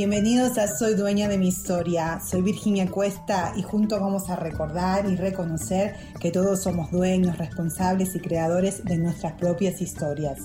[0.00, 2.22] Bienvenidos a Soy Dueña de mi Historia.
[2.26, 8.16] Soy Virginia Cuesta y juntos vamos a recordar y reconocer que todos somos dueños, responsables
[8.16, 10.38] y creadores de nuestras propias historias.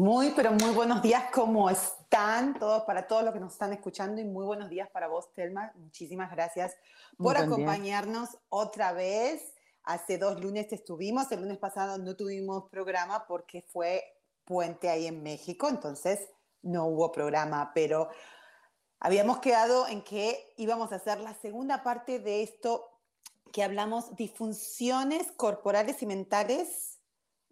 [0.00, 4.18] Muy, pero muy buenos días, ¿cómo están todos, para todos los que nos están escuchando
[4.18, 5.74] y muy buenos días para vos, Telma.
[5.76, 6.74] Muchísimas gracias
[7.18, 9.52] por acompañarnos otra vez.
[9.82, 14.02] Hace dos lunes estuvimos, el lunes pasado no tuvimos programa porque fue
[14.46, 16.30] puente ahí en México, entonces
[16.62, 18.08] no hubo programa, pero
[19.00, 22.88] habíamos quedado en que íbamos a hacer la segunda parte de esto
[23.52, 26.99] que hablamos disfunciones corporales y mentales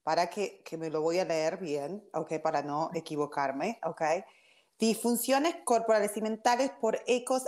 [0.09, 2.41] para que, que, me lo voy a leer bien, ¿ok?
[2.43, 4.01] Para no equivocarme, ¿ok?
[4.79, 7.43] Disfunciones corporales y mentales por ecos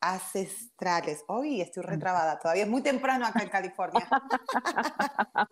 [0.00, 1.24] ancestrales.
[1.28, 4.04] Uy, estoy retrabada, todavía es muy temprano acá en California.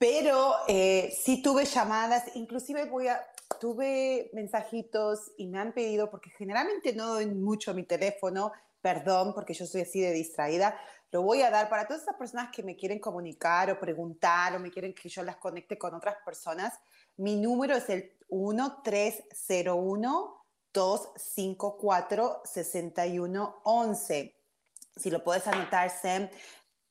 [0.00, 3.24] Pero eh, sí tuve llamadas, inclusive voy a,
[3.60, 8.50] tuve mensajitos y me han pedido, porque generalmente no doy mucho mi teléfono,
[8.80, 10.76] perdón, porque yo soy así de distraída,
[11.10, 14.60] lo voy a dar para todas esas personas que me quieren comunicar o preguntar o
[14.60, 16.74] me quieren que yo las conecte con otras personas.
[17.16, 24.34] Mi número es el 1301 254 6111.
[24.96, 26.28] Si lo puedes anotar, Sam,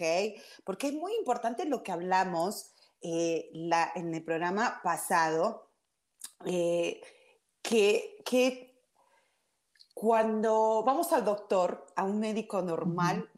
[0.64, 5.70] Porque es muy importante lo que hablamos eh, la, en el programa pasado,
[6.46, 7.02] eh,
[7.62, 8.69] que, que
[10.00, 13.30] cuando vamos al doctor, a un médico normal,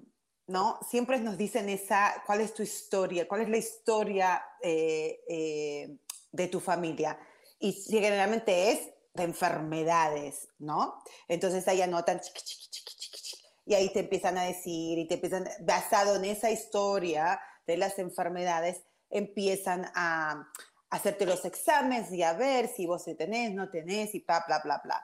[0.45, 0.77] ¿no?
[0.87, 3.27] Siempre nos dicen esa, ¿cuál es tu historia?
[3.27, 5.97] ¿Cuál es la historia eh, eh,
[6.31, 7.17] de tu familia?
[7.57, 11.01] Y generalmente es de enfermedades, ¿no?
[11.27, 12.21] Entonces ahí anotan
[13.65, 17.97] y ahí te empiezan a decir y te empiezan, basado en esa historia de las
[17.97, 20.47] enfermedades, empiezan a
[20.91, 24.79] hacerte los exámenes y a ver si vos tenés, no tenés y bla, bla, bla,
[24.83, 25.03] bla.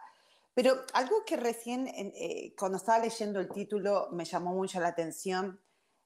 [0.57, 5.62] Pero algo que recién, eh, cuando estaba leyendo el título, me llamó mucho la atención,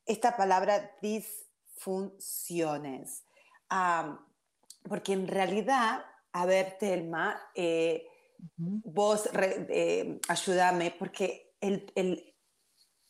[0.06, 3.23] esta palabra disfunciones.
[4.89, 6.03] porque en realidad,
[6.34, 8.06] a ver, Telma, eh,
[8.57, 12.35] vos eh, ayúdame, porque el, el,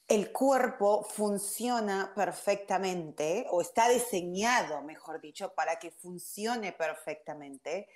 [0.07, 7.87] el, cuerpo funciona perfectamente, o está diseñado, mejor dicho, para que funcione perfectamente.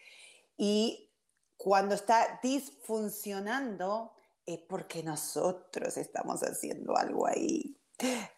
[0.57, 1.11] Y
[1.57, 4.13] cuando está disfuncionando
[4.45, 7.75] es porque nosotros estamos haciendo algo ahí,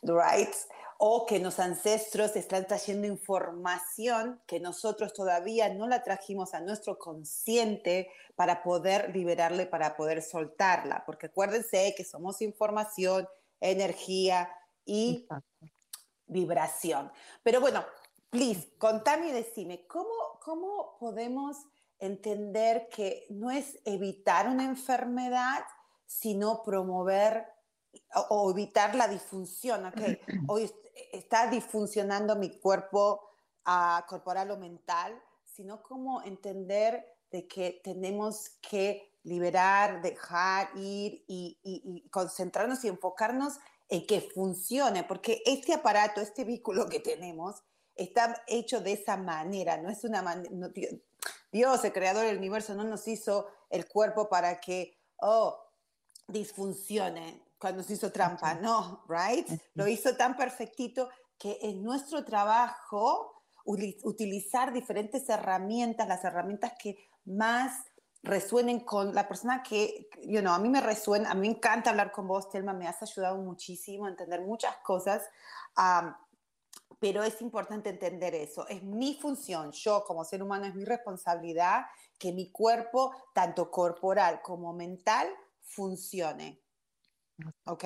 [0.02, 0.54] right?
[1.00, 6.98] O que los ancestros están trayendo información que nosotros todavía no la trajimos a nuestro
[6.98, 11.04] consciente para poder liberarle, para poder soltarla.
[11.06, 13.28] Porque acuérdense que somos información,
[13.60, 14.50] energía
[14.86, 15.28] y
[16.26, 17.12] vibración.
[17.44, 17.86] Pero bueno,
[18.30, 21.58] please, contame y decime, ¿cómo, cómo podemos
[22.00, 25.64] entender que no es evitar una enfermedad,
[26.06, 27.46] sino promover
[28.30, 29.86] o, evitar la disfunción.
[29.86, 30.20] Okay.
[30.48, 30.72] Hoy
[31.12, 33.30] está disfuncionando mi cuerpo
[33.66, 41.60] uh, corporal o mental, sino como entender de que tenemos que liberar, dejar ir y,
[41.62, 47.62] y, concentrarnos y enfocarnos en que funcione, porque este aparato, este vehículo que tenemos,
[47.96, 50.50] está hecho de esa manera, no es una manera,
[51.52, 55.58] Dios, el creador del universo, no nos hizo el cuerpo para que, oh,
[56.28, 59.48] disfuncione cuando nos hizo trampa, no, right?
[59.74, 67.84] Lo hizo tan perfectito que en nuestro trabajo utilizar diferentes herramientas, las herramientas que más
[68.24, 71.90] resuenen con la persona que, you know, a mí me resuena, a mí me encanta
[71.90, 75.24] hablar con vos, Telma, me has ayudado muchísimo a entender muchas cosas
[77.00, 78.68] pero es importante entender eso.
[78.68, 81.86] Es mi función, yo como ser humano, es mi responsabilidad
[82.18, 85.28] que mi cuerpo, tanto corporal como mental,
[85.62, 86.62] funcione.
[87.66, 87.86] ¿Ok?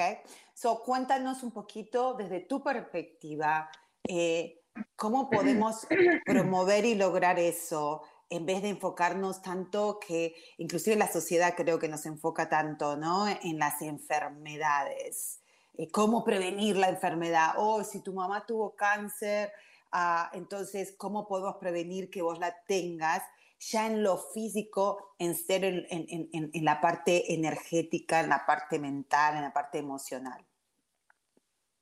[0.53, 3.69] So, cuéntanos un poquito desde tu perspectiva,
[4.07, 4.61] eh,
[4.95, 5.85] ¿cómo podemos
[6.25, 8.01] promover y lograr eso?
[8.31, 13.27] en vez de enfocarnos tanto que inclusive la sociedad creo que nos enfoca tanto, ¿no?
[13.27, 15.40] En las enfermedades.
[15.77, 17.53] Eh, ¿Cómo prevenir la enfermedad?
[17.57, 19.51] Oh, si tu mamá tuvo cáncer,
[19.91, 23.23] ah, entonces, ¿cómo podemos prevenir que vos la tengas?
[23.61, 28.79] ya en lo físico, en ser en, en, en, la parte energética, en la parte
[28.79, 30.43] mental, en la parte emocional.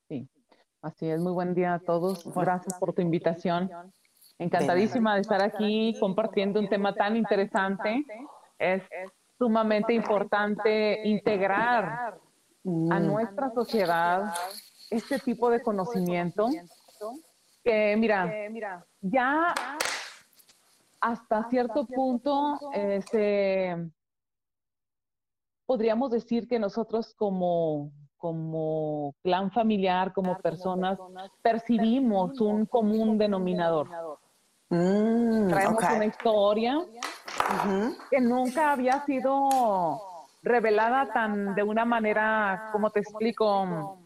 [0.09, 0.27] Sí,
[0.81, 1.21] así es.
[1.21, 2.25] Muy buen día a todos.
[2.36, 3.71] Gracias por tu invitación.
[4.38, 8.06] Encantadísima de estar aquí compartiendo un tema tan interesante.
[8.57, 8.83] Es
[9.38, 12.19] sumamente importante integrar
[12.65, 12.69] a
[13.00, 13.07] mm.
[13.07, 14.33] nuestra sociedad
[14.89, 16.47] este tipo de conocimiento
[17.63, 18.31] que, mira,
[19.01, 19.53] ya
[21.00, 23.75] hasta cierto punto este,
[25.65, 30.97] podríamos decir que nosotros como, como clan familiar, como personas,
[31.41, 33.88] percibimos un común denominador.
[34.69, 36.85] Mm, Traemos una historia
[38.12, 40.08] que nunca había sido
[40.41, 44.03] revelada tan de una manera, como te explico,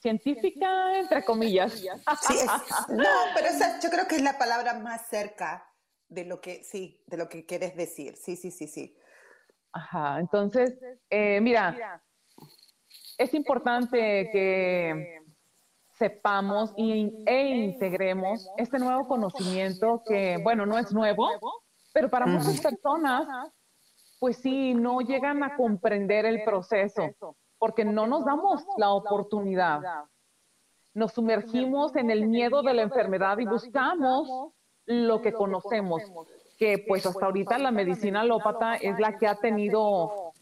[0.00, 1.72] científica, entre comillas.
[1.72, 1.86] Sí,
[2.90, 5.66] no, pero esa, yo creo que es la palabra más cerca
[6.08, 8.16] de lo que, sí, de lo que quieres decir.
[8.16, 8.96] Sí, sí, sí, sí.
[9.72, 10.78] Ajá, entonces,
[11.10, 12.00] eh, mira,
[13.18, 15.20] es importante que
[15.98, 21.28] sepamos y, e integremos este nuevo conocimiento que, bueno, no es nuevo,
[21.92, 23.26] pero para muchas personas,
[24.24, 27.10] pues sí, no llegan a comprender el proceso,
[27.58, 29.82] porque no nos damos la oportunidad.
[30.94, 34.54] Nos sumergimos en el miedo de la enfermedad y buscamos
[34.86, 36.00] lo que conocemos,
[36.58, 40.32] que pues hasta ahorita la medicina alópata es la que ha tenido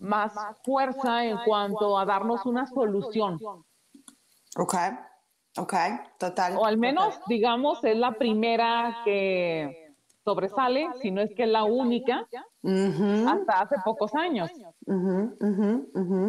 [0.00, 0.32] más
[0.64, 3.38] fuerza en cuanto a darnos una solución.
[4.56, 4.74] Ok,
[5.56, 5.74] ok,
[6.18, 6.56] total.
[6.56, 9.83] O al menos, digamos, es la primera que
[10.24, 12.26] sobresale, si no es que es la única,
[12.62, 14.50] hasta hace pocos años.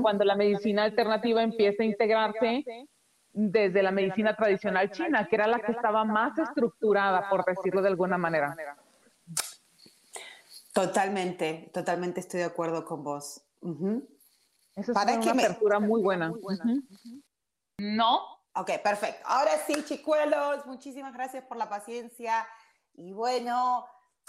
[0.01, 2.63] Cuando la medicina alternativa empieza a integrarse
[3.31, 7.89] desde la medicina tradicional china, que era la que estaba más estructurada, por decirlo de
[7.89, 8.55] alguna manera.
[10.73, 13.41] Totalmente, totalmente estoy de acuerdo con vos.
[14.75, 16.33] Esa es una apertura muy buena.
[17.77, 18.35] No.
[18.57, 19.21] Ok, perfecto.
[19.25, 22.47] Ahora sí, chicuelos, muchísimas gracias por la paciencia.
[22.97, 23.85] Y bueno,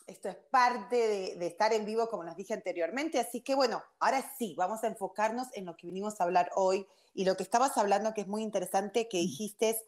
[0.06, 0.96] esto es parte
[1.36, 3.18] de, estar en vivo, como les dije anteriormente.
[3.18, 6.86] Así que bueno, ahora sí, vamos a enfocarnos en lo que vinimos a hablar hoy
[7.14, 9.80] y lo que estabas hablando, que es muy interesante, que dijiste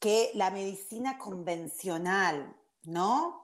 [0.00, 3.42] que la medicina convencional, ¿no?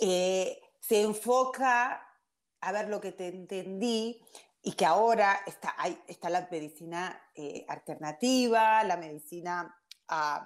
[0.00, 2.02] Eh, se enfoca,
[2.60, 4.20] a ver lo que te entendí,
[4.62, 9.74] y que ahora está, hay, está la medicina eh, alternativa, la medicina,
[10.10, 10.44] uh,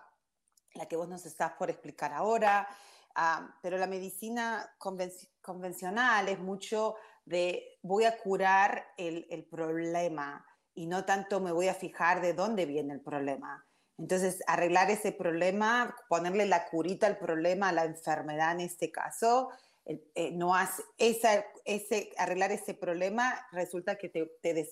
[0.75, 2.69] la que vos nos estás por explicar ahora,
[3.17, 10.45] ah, pero la medicina convencional es mucho de voy a curar el, el, problema
[10.75, 13.65] y no tanto me voy a fijar de dónde viene el problema.
[13.99, 19.51] Entonces, arreglar ese problema, ponerle la curita al problema, a la enfermedad en este caso,
[19.85, 24.69] eh, no hace esa, ese, arreglar ese problema, resulta que te, te,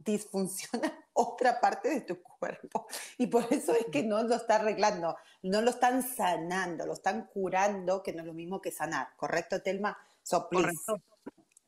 [0.00, 2.86] disfunciona otra parte de tu cuerpo.
[3.18, 7.26] Y por eso es que no lo está arreglando, no lo están sanando, lo están
[7.26, 9.08] curando, que no es lo mismo que sanar.
[9.16, 9.96] ¿Correcto, Telma?
[10.28, 11.02] Correcto.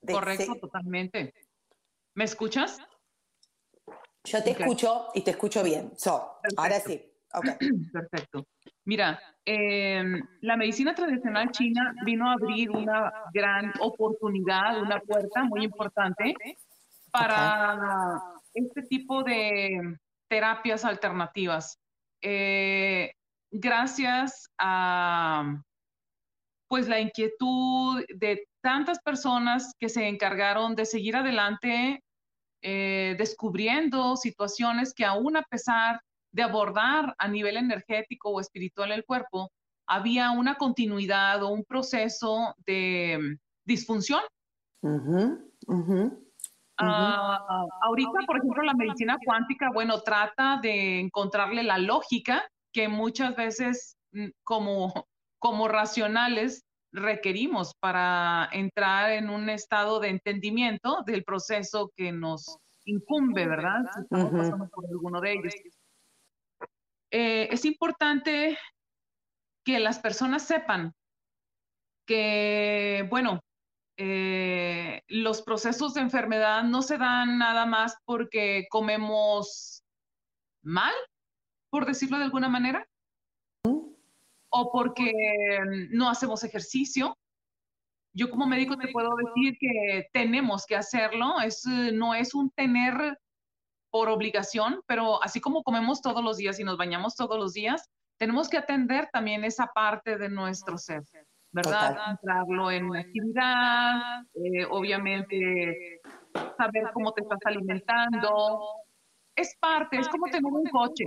[0.06, 1.34] Correcto, totalmente.
[2.14, 2.78] ¿Me escuchas?
[4.24, 5.92] Yo te escucho y te escucho bien.
[5.96, 7.04] So, ahora sí.
[7.32, 7.56] Okay.
[7.92, 8.46] Perfecto.
[8.84, 15.64] Mira, em, la medicina tradicional china vino a abrir una gran oportunidad, una puerta muy
[15.64, 16.34] importante
[17.10, 21.78] para este tipo de terapias alternativas.
[22.22, 23.12] Eh,
[23.50, 25.62] gracias a
[26.68, 32.02] pues la inquietud de tantas personas que se encargaron de seguir adelante
[32.60, 36.00] eh, descubriendo situaciones que aún a pesar
[36.32, 39.50] de abordar a nivel energético o espiritual el cuerpo,
[39.86, 43.38] había una continuidad o un proceso de
[46.80, 53.34] Ah, ahorita, por ejemplo, la medicina cuántica, bueno, trata de encontrarle la lógica que muchas
[53.34, 55.06] veces mm, como,
[55.38, 63.46] como racionales requerimos para entrar en un estado de entendimiento del proceso que nos incumbe,
[63.46, 63.82] ¿verdad?
[63.94, 65.54] Si estamos pasando por alguno de ellos.
[67.10, 68.58] Eh, es importante
[69.64, 70.94] que las personas sepan
[72.06, 73.40] que, bueno,
[74.00, 79.82] eh, los procesos de enfermedad no se dan nada más porque comemos
[80.62, 80.94] mal,
[81.68, 82.86] por decirlo de alguna manera,
[84.50, 85.12] o porque
[85.90, 87.18] no hacemos ejercicio.
[88.14, 93.18] Yo como médico te puedo decir que tenemos que hacerlo, es, no es un tener
[93.90, 97.90] por obligación, pero así como comemos todos los días y nos bañamos todos los días,
[98.16, 101.02] tenemos que atender también esa parte de nuestro ser,
[101.58, 101.96] ¿verdad?
[102.10, 106.00] Entrarlo en actividad, eh, obviamente
[106.56, 108.58] saber cómo te estás alimentando.
[109.34, 111.04] Es parte, es como tener un coche.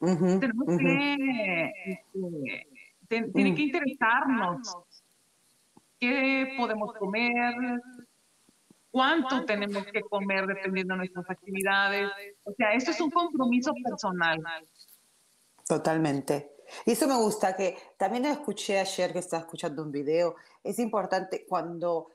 [0.00, 4.76] Tenemos que, este, tiene que interesarnos
[5.98, 7.54] qué podemos comer,
[8.90, 12.10] cuánto tenemos que comer dependiendo de nuestras actividades.
[12.44, 14.38] O sea, eso es un compromiso personal.
[15.66, 16.57] Totalmente.
[16.84, 21.46] Y eso me gusta, que también escuché ayer que estaba escuchando un video, es importante
[21.46, 22.10] cuando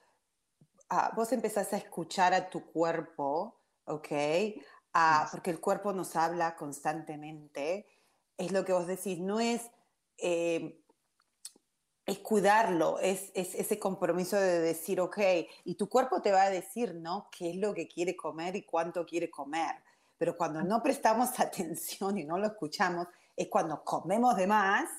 [0.90, 4.08] ah, vos empezás a escuchar a tu cuerpo, ¿ok?
[4.94, 7.88] Ah, porque el cuerpo nos habla constantemente,
[8.38, 9.62] es lo que vos decís, no es,
[10.18, 10.80] eh,
[12.06, 15.18] es cuidarlo, es, es, ese compromiso de decir, ok,
[15.64, 17.30] y tu cuerpo te va a decir, ¿no?
[17.32, 19.76] ¿Qué es lo que quiere comer y cuánto quiere comer?
[20.18, 24.90] Pero cuando no prestamos atención y no lo escuchamos, es cuando comemos de más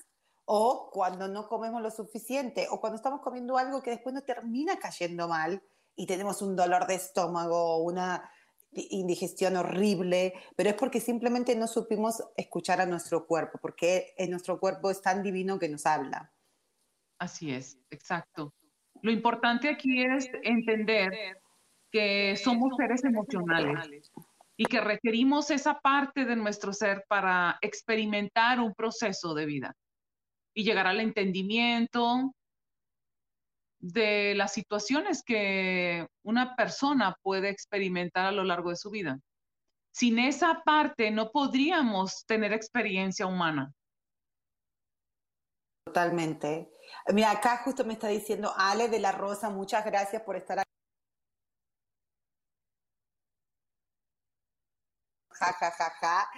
[0.44, 4.78] o cuando no comemos lo suficiente o cuando estamos comiendo algo que después nos termina
[4.78, 5.62] cayendo mal
[5.96, 8.30] y tenemos un dolor de estómago, una
[8.72, 14.58] indigestión horrible, pero es porque simplemente no supimos escuchar a nuestro cuerpo, porque en nuestro
[14.58, 16.32] cuerpo es tan divino que nos habla.
[17.18, 18.52] Así es, exacto.
[19.02, 21.38] Lo importante aquí es entender
[21.92, 24.12] que somos seres emocionales
[24.56, 29.75] y que requerimos esa parte de nuestro ser para experimentar un proceso de vida
[30.54, 32.32] y llegar al entendimiento
[33.80, 39.18] de las situaciones que una persona puede experimentar a lo largo de su vida.
[39.92, 43.73] Sin esa parte no podríamos tener experiencia humana.
[45.84, 46.73] Totalmente.
[47.12, 50.74] Mira, acá justo me está diciendo Ale de la Rosa, muchas gracias por estar aquí.
[55.52, 56.28] Ja, ja, ja, ja.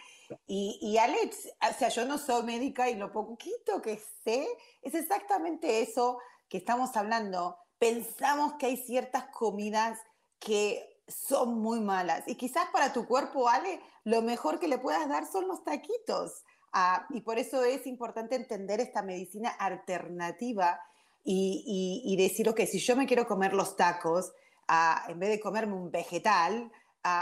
[0.47, 4.47] Y, y, Alex, o sea, yo no soy médica y lo poquito que sé
[4.83, 7.57] es exactamente eso que estamos hablando.
[7.79, 9.99] Pensamos que hay ciertas comidas
[10.39, 15.09] que son muy malas y quizás para tu cuerpo, Ale, lo mejor que le puedas
[15.09, 16.43] dar son los taquitos.
[16.73, 20.81] Ah, y por eso es importante entender esta medicina alternativa
[21.25, 24.33] y, y, y decir, ok, si yo me quiero comer los tacos,
[24.69, 26.71] ah, en vez de comerme un vegetal,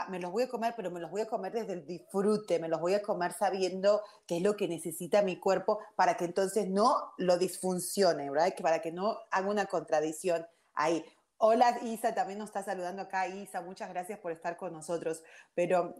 [0.08, 2.68] me los voy a comer, pero me los voy a comer desde el disfrute, me
[2.68, 6.68] los voy a comer sabiendo qué es lo que necesita mi cuerpo para que entonces
[6.68, 8.54] no lo disfuncione, ¿verdad?
[8.54, 11.04] Que para que no haga una contradicción ahí.
[11.36, 15.22] Hola Isa, también nos está saludando acá Isa, muchas gracias por estar con nosotros,
[15.54, 15.94] pero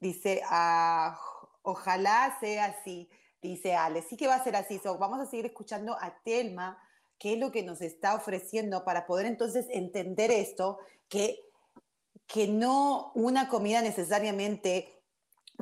[0.00, 1.18] dice, ah,
[1.62, 3.08] ojalá sea así,
[3.40, 6.78] dice Ale, sí que va a ser así, vamos a seguir escuchando a Telma,
[7.18, 11.40] qué es lo que nos está ofreciendo para poder entonces entender esto, que
[12.26, 15.02] que no una comida necesariamente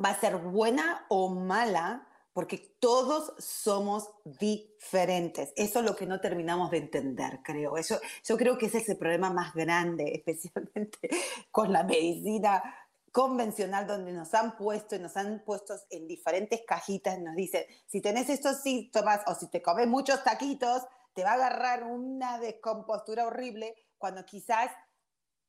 [0.03, 5.53] va a ser buena o mala, porque todos somos diferentes.
[5.55, 7.77] Eso es lo que no terminamos de entender, creo.
[7.77, 11.09] Eso, yo creo que ese es el problema más grande, especialmente
[11.51, 12.63] con la medicina
[13.11, 18.01] convencional donde nos han puesto y nos han puesto en diferentes cajitas, nos dicen, si
[18.01, 20.81] tenés estos síntomas o si te comes muchos taquitos,
[21.13, 24.71] te va a agarrar una descompostura horrible, cuando quizás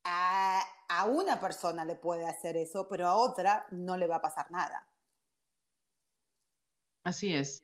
[0.05, 4.49] a, una persona le puede hacer eso, pero a otra no le va a pasar
[4.51, 4.87] nada.
[7.03, 7.63] Así es.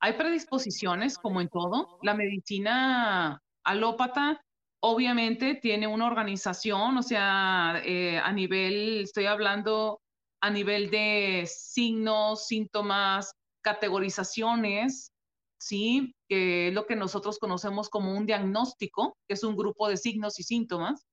[0.00, 1.98] Hay predisposiciones, como en todo.
[2.02, 4.42] La medicina alópata
[4.80, 10.00] obviamente tiene una organización, o sea, eh, a nivel, estoy hablando
[10.40, 15.12] a nivel de signos, síntomas, categorizaciones,
[15.58, 16.14] ¿sí?
[16.28, 20.38] Que es lo que nosotros conocemos como un diagnóstico, que es un grupo de signos
[20.38, 21.08] y síntomas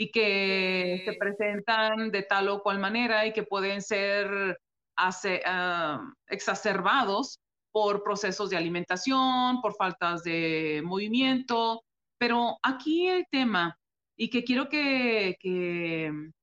[0.00, 4.56] y que se presentan de tal o cual manera y que pueden ser
[4.96, 7.40] ah, exacerbados
[7.72, 11.82] por procesos de alimentación, por faltas de movimiento.
[12.16, 13.76] Pero aquí el tema,
[14.16, 15.36] y que quiero que,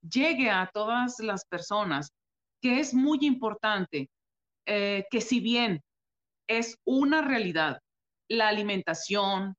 [0.02, 2.12] llegue a todas las personas,
[2.62, 4.10] que es muy importante,
[4.66, 5.82] eh, que si bien
[6.48, 7.80] es una realidad,
[8.30, 9.56] la alimentación,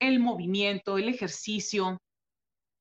[0.00, 1.98] el movimiento, el ejercicio,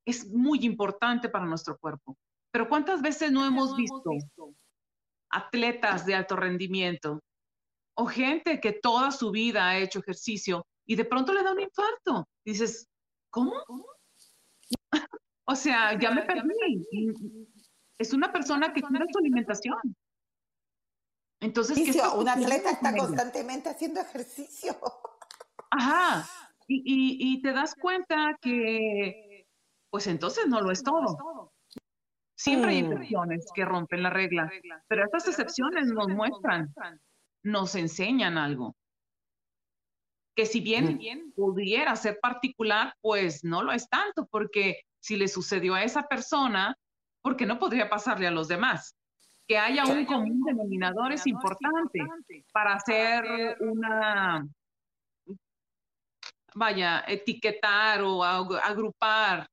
[0.10, 2.18] es muy importante para nuestro cuerpo.
[2.52, 4.12] Pero ¿cuántas veces no hemos visto
[5.32, 7.22] atletas de alto rendimiento
[7.96, 11.60] o gente que toda su vida ha hecho ejercicio y de pronto le da un
[11.60, 12.28] infarto?
[12.44, 12.88] Dices,
[13.30, 13.54] ¿cómo?
[15.46, 16.84] o sea, ya me perdí.
[17.98, 19.78] Es una persona que cuida su alimentación.
[21.42, 24.78] Entonces, ¿qué un atleta está constantemente haciendo ejercicio.
[25.72, 26.28] Ajá.
[26.72, 29.29] Y, te das cuenta que,
[29.90, 31.52] pues entonces no lo es todo.
[32.36, 32.92] Siempre hay mm.
[32.92, 34.50] excepciones que rompen la regla,
[34.88, 36.74] pero estas excepciones nos muestran,
[37.44, 38.76] nos enseñan algo.
[40.36, 41.34] Que si bien mm.
[41.34, 46.78] pudiera ser particular, pues no lo es tanto, porque si le sucedió a esa persona,
[47.22, 48.96] ¿por qué no podría pasarle a los demás?
[49.46, 52.00] Que haya un común denominador es importante
[52.54, 54.48] para hacer una,
[56.54, 59.50] vaya, etiquetar o agrupar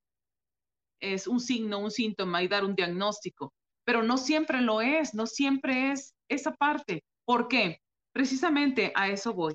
[1.00, 3.52] es un signo, un síntoma y dar un diagnóstico,
[3.84, 7.04] pero no siempre lo es, no siempre es esa parte.
[7.24, 7.80] ¿Por qué?
[8.12, 9.54] Precisamente a eso voy.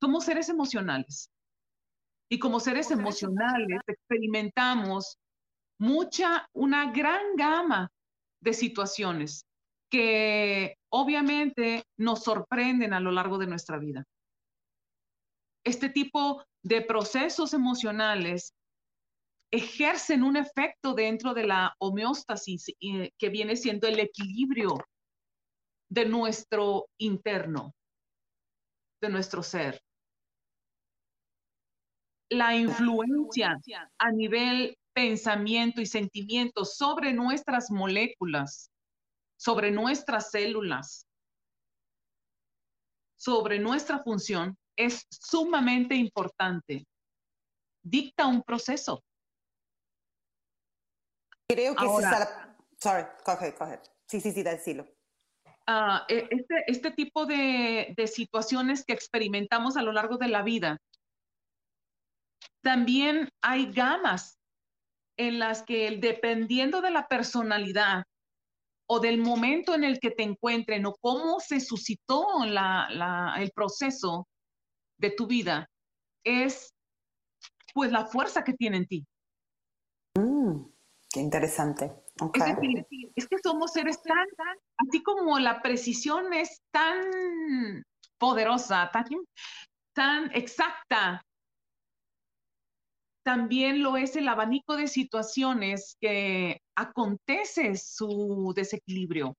[0.00, 1.30] Somos seres emocionales.
[2.30, 5.18] Y como seres emocionales experimentamos
[5.78, 7.90] mucha, una gran gama
[8.40, 9.44] de situaciones
[9.90, 14.04] que obviamente nos sorprenden a lo largo de nuestra vida.
[15.64, 18.52] Este tipo de procesos emocionales
[19.50, 22.66] ejercen un efecto dentro de la homeostasis
[23.18, 24.76] que viene siendo el equilibrio
[25.90, 27.74] de nuestro interno,
[29.00, 29.80] de nuestro ser.
[32.30, 33.58] La influencia
[33.98, 38.70] a nivel pensamiento y sentimiento sobre nuestras moléculas,
[39.38, 41.06] sobre nuestras células,
[43.16, 46.86] sobre nuestra función es sumamente importante.
[47.82, 49.02] Dicta un proceso.
[51.48, 53.80] Creo que Ahora, Sorry, coge, coge.
[54.06, 54.86] Sí, sí, sí, decilo.
[55.66, 60.78] Uh, este, este tipo de, de situaciones que experimentamos a lo largo de la vida,
[62.62, 64.38] también hay gamas
[65.18, 68.04] en las que dependiendo de la personalidad
[68.86, 73.50] o del momento en el que te encuentren o cómo se suscitó la, la, el
[73.50, 74.26] proceso,
[74.98, 75.70] de tu vida
[76.24, 76.74] es
[77.72, 79.06] pues la fuerza que tiene en ti.
[80.18, 80.62] Mm,
[81.10, 81.92] qué interesante.
[82.34, 84.26] Es, decir, es que somos seres tan,
[84.76, 87.84] así como la precisión es tan
[88.18, 89.04] poderosa, tan,
[89.94, 91.22] tan exacta,
[93.28, 99.36] también lo es el abanico de situaciones que acontece su desequilibrio.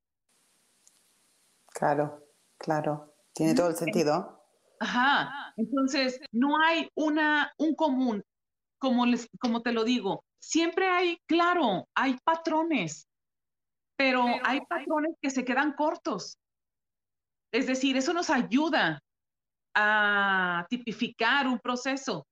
[1.74, 2.24] Claro,
[2.60, 3.16] claro.
[3.34, 4.46] Tiene todo el sentido.
[4.80, 5.54] Ajá.
[5.58, 8.24] Entonces, no hay una, un común,
[8.78, 13.08] como, les, como te lo digo, siempre hay, claro, hay patrones,
[13.98, 16.38] pero, hay patrones que se quedan cortos.
[17.52, 19.02] Es decir, eso nos ayuda
[19.76, 22.26] a tipificar un proceso,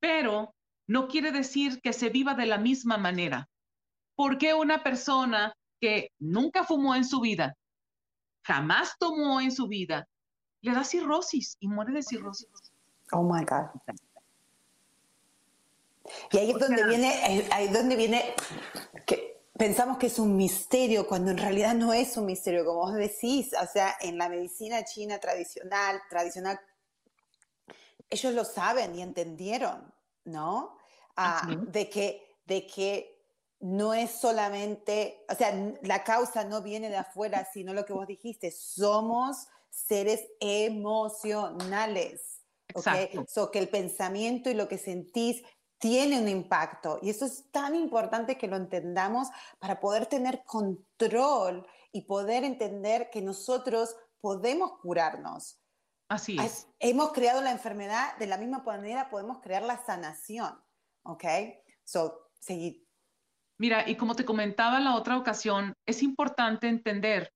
[0.00, 0.54] pero
[0.88, 3.48] no quiere decir que se viva de la misma manera.
[4.14, 7.54] Porque una persona que nunca fumó en su vida,
[8.46, 10.06] jamás tomó en su vida,
[10.62, 12.48] le da cirrosis y muere de cirrosis.
[13.12, 13.68] Oh my God.
[16.32, 18.34] Y ahí es donde viene, eh, ahí es donde viene
[19.06, 22.94] que pensamos que es un misterio cuando en realidad no es un misterio, como vos
[22.94, 26.60] decís, o sea, en la medicina china tradicional, tradicional,
[28.10, 29.92] ellos lo saben y entendieron,
[30.24, 30.76] ¿no?
[31.16, 33.16] Ah, de que, de que
[33.60, 38.06] no es solamente, o sea, la causa no viene de afuera, sino lo que vos
[38.06, 42.42] dijiste, somos seres emocionales.
[42.74, 43.10] ¿okay?
[43.28, 45.42] So, que el pensamiento y lo que sentís
[45.78, 46.98] tiene un impacto.
[47.02, 53.10] Y eso es tan importante que lo entendamos para poder tener control y poder entender
[53.10, 55.60] que nosotros podemos curarnos.
[56.08, 56.68] Así es.
[56.78, 60.54] Hemos creado la enfermedad, de la misma manera podemos crear la sanación.
[61.02, 61.24] ¿Ok?
[61.84, 62.82] So, seguid.
[63.58, 67.32] Mira, y como te comentaba en la otra ocasión, es importante entender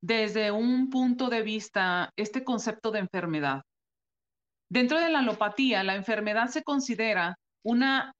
[0.00, 3.62] desde un punto de vista este concepto de enfermedad.
[4.70, 8.14] Dentro de la alopatía, la enfermedad se considera una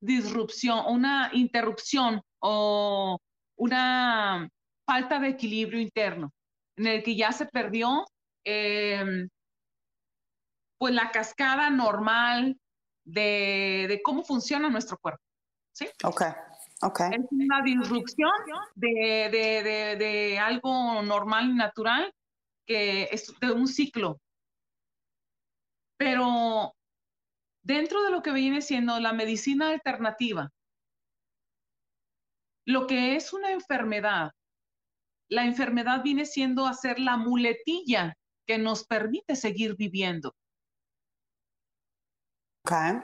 [0.00, 3.18] disrupción, una interrupción o
[3.56, 4.48] una
[4.86, 6.32] falta de equilibrio interno,
[6.76, 8.04] en el que ya se perdió
[8.44, 9.28] em,
[10.78, 12.58] pues la cascada normal
[13.04, 15.22] de, de, cómo funciona nuestro cuerpo.
[15.72, 15.88] ¿sí?
[16.04, 16.22] Ok.
[16.82, 17.10] Okay.
[17.12, 18.30] Es una disrupción
[18.74, 22.10] de, algo normal y natural
[22.66, 24.18] que es de un ciclo.
[25.98, 26.74] Pero
[27.62, 30.50] dentro de lo que viene siendo la medicina alternativa,
[32.66, 34.32] lo que es una enfermedad,
[35.28, 40.34] la enfermedad viene siendo hacer la muletilla que nos permite seguir viviendo.
[42.64, 43.00] Okay.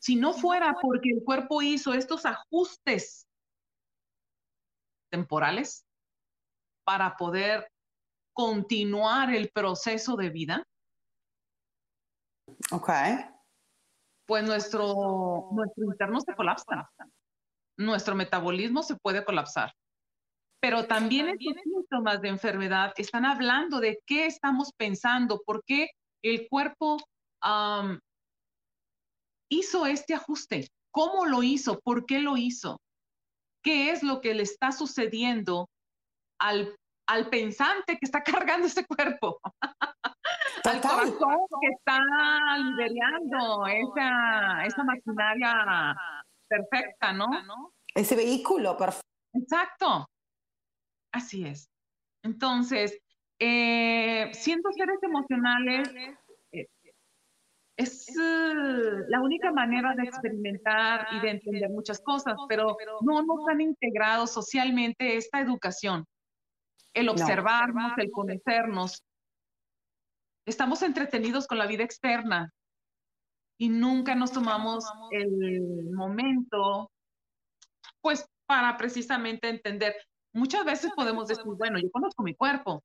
[0.00, 3.26] Si no fuera porque el cuerpo hizo estos ajustes
[5.10, 5.84] temporales
[6.84, 7.70] para poder
[8.32, 10.64] continuar el proceso de vida.
[12.70, 12.90] Ok.
[14.26, 16.90] Pues nuestro, nuestro interno se colapsa.
[17.76, 19.72] Nuestro metabolismo se puede colapsar.
[20.60, 25.88] Pero también estos síntomas de enfermedad están hablando de qué estamos pensando, por qué
[26.22, 26.98] el cuerpo
[29.50, 32.80] hizo este ajuste, cómo lo hizo, por qué lo hizo,
[33.62, 35.68] qué es lo que le está sucediendo
[36.40, 36.76] al,
[37.08, 39.40] al pensante que está cargando ese cuerpo,
[40.64, 41.98] al corazón que está
[42.58, 45.96] liderando esa, esa maquinaria
[46.48, 47.28] perfecta, ¿no?
[47.94, 49.08] Ese vehículo perfecto.
[49.34, 50.06] Exacto.
[51.12, 51.70] Así es.
[52.22, 52.98] Entonces,
[53.38, 55.92] eh, siendo seres emocionales,
[56.52, 56.68] eh,
[57.76, 63.48] es uh, la única manera de experimentar y de entender muchas cosas, pero no nos
[63.48, 66.06] han integrado socialmente esta educación,
[66.94, 69.02] el observarnos, el conocernos.
[70.46, 72.52] Estamos entretenidos con la vida externa
[73.58, 76.90] y nunca nos tomamos el momento,
[78.00, 79.94] pues, para precisamente entender
[80.34, 82.82] Muchas veces podemos decir, bueno, yo conozco mi cuerpo,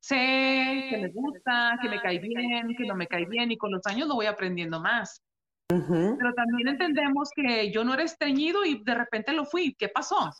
[0.00, 3.70] sé que me gusta, que me cae bien, que no me cae bien, y con
[3.70, 5.22] los años lo voy aprendiendo más.
[5.68, 9.74] Pero también entendemos que yo no era estreñido y de repente lo fui.
[9.74, 10.30] ¿Qué pasó?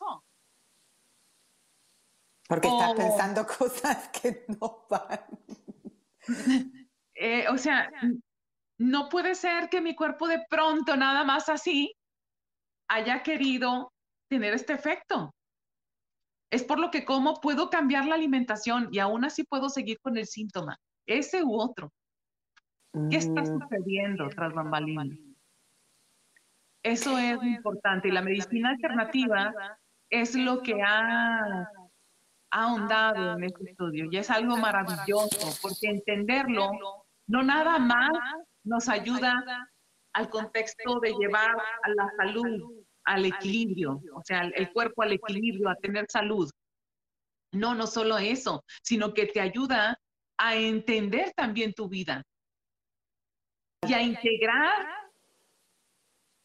[2.47, 5.19] Porque estás pensando cosas que no van.
[7.19, 7.89] Eh, o sea,
[8.77, 11.91] no puede ser que mi cuerpo de pronto, nada más así,
[12.87, 13.91] haya querido
[14.29, 15.33] tener este efecto
[16.51, 20.17] es por lo que como puedo cambiar la alimentación y aún así puedo seguir con
[20.17, 21.91] el síntoma, ese u otro.
[23.09, 23.59] ¿Qué está mm.
[23.59, 25.07] sucediendo tras bambalinas?
[26.83, 29.53] Eso es importante y la medicina alternativa
[30.09, 31.69] es lo que ha
[32.49, 36.71] ahondado en este estudio y es algo maravilloso porque entenderlo
[37.27, 38.11] no nada más
[38.63, 39.43] nos ayuda
[40.13, 45.69] al contexto de llevar a la salud al equilibrio, o sea, el cuerpo al equilibrio,
[45.69, 46.51] a tener salud.
[47.53, 49.97] No, no solo eso, sino que te ayuda
[50.37, 52.21] a entender también tu vida
[53.87, 54.87] y a integrar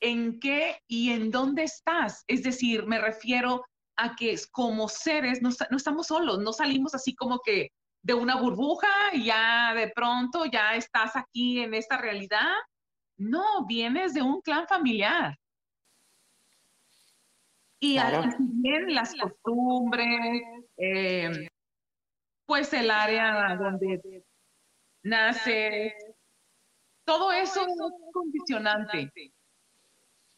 [0.00, 2.22] en qué y en dónde estás.
[2.28, 3.64] Es decir, me refiero
[3.96, 7.70] a que como seres no, no estamos solos, no salimos así como que
[8.02, 12.52] de una burbuja y ya de pronto ya estás aquí en esta realidad.
[13.16, 15.38] No, vienes de un clan familiar.
[17.78, 20.42] Y también las costumbres,
[20.76, 21.48] eh,
[22.46, 24.24] pues el área donde
[25.02, 25.92] nace,
[27.04, 27.76] todo eso es
[28.12, 29.10] condicionante,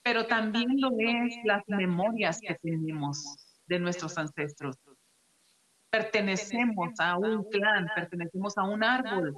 [0.02, 4.76] pero también lo es las memorias que tenemos de nuestros ancestros.
[5.90, 9.34] Pertenecemos a un clan, pertenecemos a un árbol,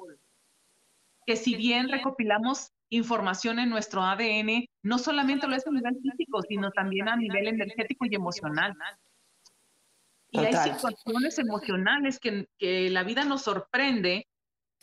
[1.26, 6.40] que si bien recopilamos información en nuestro ADN, no solamente lo es a nivel físico,
[6.48, 8.74] sino también a nivel energético y emocional.
[10.30, 14.26] Y hay situaciones emocionales que, que la vida nos sorprende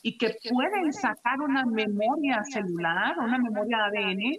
[0.01, 4.37] y que pueden sacar una memoria celular, una memoria ADN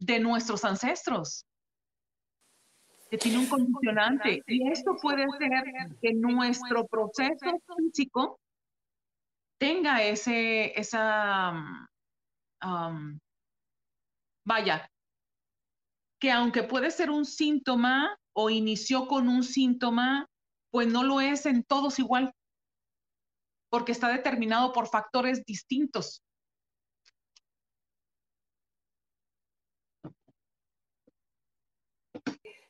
[0.00, 1.46] de nuestros ancestros,
[3.10, 4.42] que tiene un condicionante.
[4.46, 5.64] Y esto puede ser
[6.00, 8.38] que nuestro proceso físico
[9.58, 11.88] tenga ese, esa,
[14.44, 14.90] vaya,
[16.20, 20.28] que aunque puede ser un síntoma o inició con un síntoma,
[20.70, 22.32] pues no lo es en todos igual,
[23.70, 26.22] porque está determinado por factores distintos.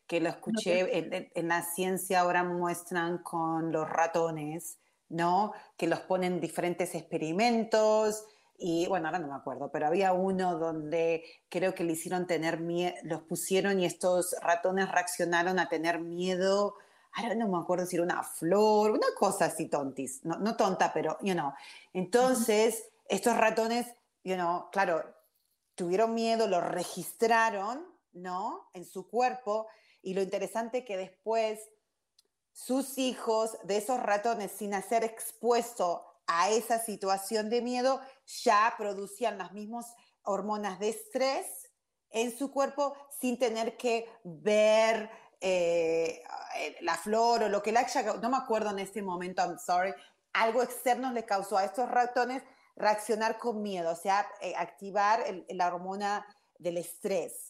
[0.08, 5.52] Que lo escuché en, en la ciencia ahora muestran con los ratones, ¿no?
[5.76, 8.24] Que los ponen diferentes experimentos
[8.60, 12.58] y bueno, ahora no me acuerdo, pero había uno donde creo que le hicieron tener
[12.58, 16.74] miedo, los pusieron y estos ratones reaccionaron a tener miedo.
[17.12, 20.92] Ahora no me acuerdo si era una flor, una cosa así tontis, no, no tonta,
[20.92, 21.52] pero, you know.
[21.92, 23.86] Entonces, estos ratones,
[24.24, 25.04] you know, claro,
[25.76, 28.70] tuvieron miedo, lo registraron, ¿no?
[28.74, 29.68] En su cuerpo.
[30.08, 31.60] Y lo interesante que después
[32.50, 38.00] sus hijos de esos ratones, sin ser expuesto a esa situación de miedo,
[38.42, 41.44] ya producían las mismas hormonas de estrés
[42.08, 45.10] en su cuerpo sin tener que ver
[45.42, 46.24] eh,
[46.80, 49.92] la flor o lo que le haya, no me acuerdo en este momento, I'm sorry,
[50.32, 52.42] algo externo le causó a estos ratones
[52.76, 56.24] reaccionar con miedo, o sea, eh, activar la hormona
[56.58, 57.47] del estrés.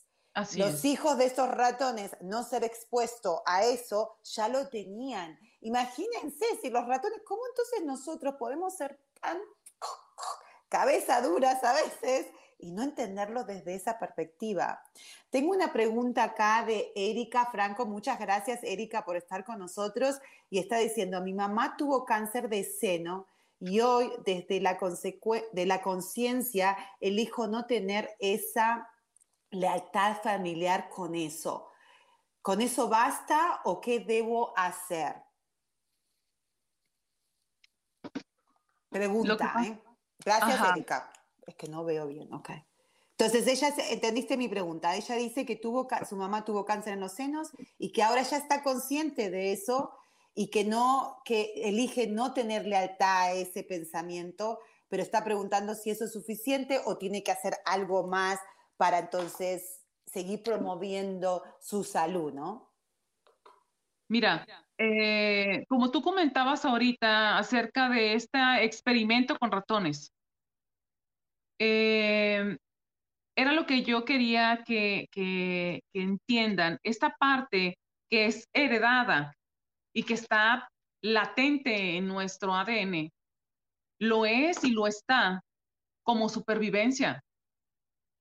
[0.56, 5.38] Los hijos de esos ratones no ser expuestos a eso ya lo tenían.
[5.60, 9.38] Imagínense si los ratones, ¿cómo entonces nosotros podemos ser tan
[10.68, 12.26] cabeza duras a veces
[12.58, 14.82] y no entenderlo desde esa perspectiva?
[15.30, 17.86] Tengo una pregunta acá de Erika Franco.
[17.86, 20.20] Muchas gracias, Erika, por estar con nosotros.
[20.50, 23.26] Y está diciendo, mi mamá tuvo cáncer de seno
[23.60, 24.78] y hoy desde la,
[25.52, 28.88] de la conciencia elijo no tener esa
[29.50, 31.70] lealtad familiar con eso.
[32.42, 35.16] ¿Con eso basta o qué debo hacer?
[38.88, 39.82] Pregunta, ¿eh?
[40.24, 41.12] Gracias, Erika.
[41.46, 42.50] Es que no veo bien, ok.
[43.18, 44.94] Entonces, ella, entendiste mi pregunta.
[44.94, 48.36] Ella dice que tuvo, su mamá tuvo cáncer en los senos y que ahora ya
[48.36, 49.92] está consciente de eso
[50.34, 55.90] y que no, que elige no tener lealtad a ese pensamiento, pero está preguntando si
[55.90, 58.38] eso es suficiente o tiene que hacer algo más
[58.78, 62.72] para entonces seguir promoviendo su salud, ¿no?
[64.10, 64.46] Mira,
[64.78, 70.14] eh, como tú comentabas ahorita acerca de este experimento con ratones,
[71.60, 72.56] eh,
[73.36, 77.76] era lo que yo quería que, que, entiendan, esta parte
[78.08, 79.34] que es heredada
[79.92, 80.68] y que está
[81.02, 83.10] latente en nuestro ADN,
[84.00, 85.42] lo es y lo está
[86.02, 87.22] como supervivencia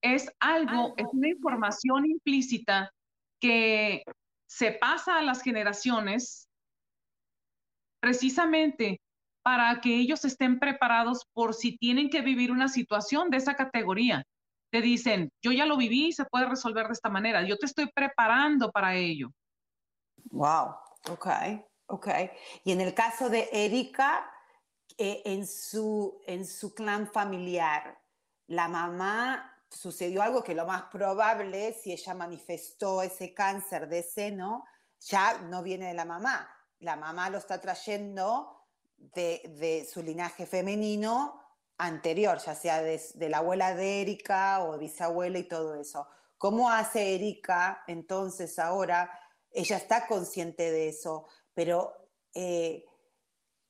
[0.01, 2.91] es algo, es una información implícita
[3.39, 4.03] que
[4.47, 6.47] se pasa a las generaciones
[7.99, 9.01] precisamente
[9.43, 14.23] para que ellos estén preparados por si tienen que vivir una situación de esa categoría.
[14.71, 17.65] Te dicen, yo ya lo viví y se puede resolver de esta manera, yo te
[17.65, 19.29] estoy preparando para ello.
[20.31, 20.75] Wow,
[21.10, 21.27] ok,
[21.88, 22.07] ok.
[22.65, 24.29] Y en el caso de Erika,
[24.97, 27.97] eh, en, su, en su clan familiar,
[28.47, 34.65] la mamá sucedió algo que lo más probable, si ella manifestó ese cáncer de seno,
[34.99, 36.49] ya no viene de la mamá.
[36.80, 38.65] La mamá lo está trayendo
[38.97, 41.41] de, su linaje femenino
[41.77, 46.08] anterior, ya sea de, la abuela de Erika o bisabuela y todo eso.
[46.38, 49.12] ¿Cómo hace Erika entonces ahora?
[49.51, 51.93] Ella está consciente de eso, pero
[52.34, 52.86] eh,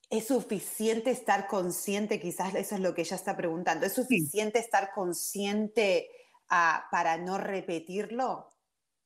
[0.10, 2.20] ¿Es suficiente estar consciente?
[2.20, 3.86] Quizás eso es lo que ella está preguntando.
[3.86, 6.08] ¿Es suficiente estar consciente
[6.50, 8.48] ah, para no repetirlo?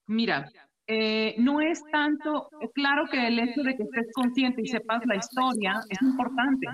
[0.06, 0.48] Mira,
[0.86, 5.16] eh, no es tanto, claro que el hecho de que estés consciente y sepas la
[5.16, 6.68] historia es importante,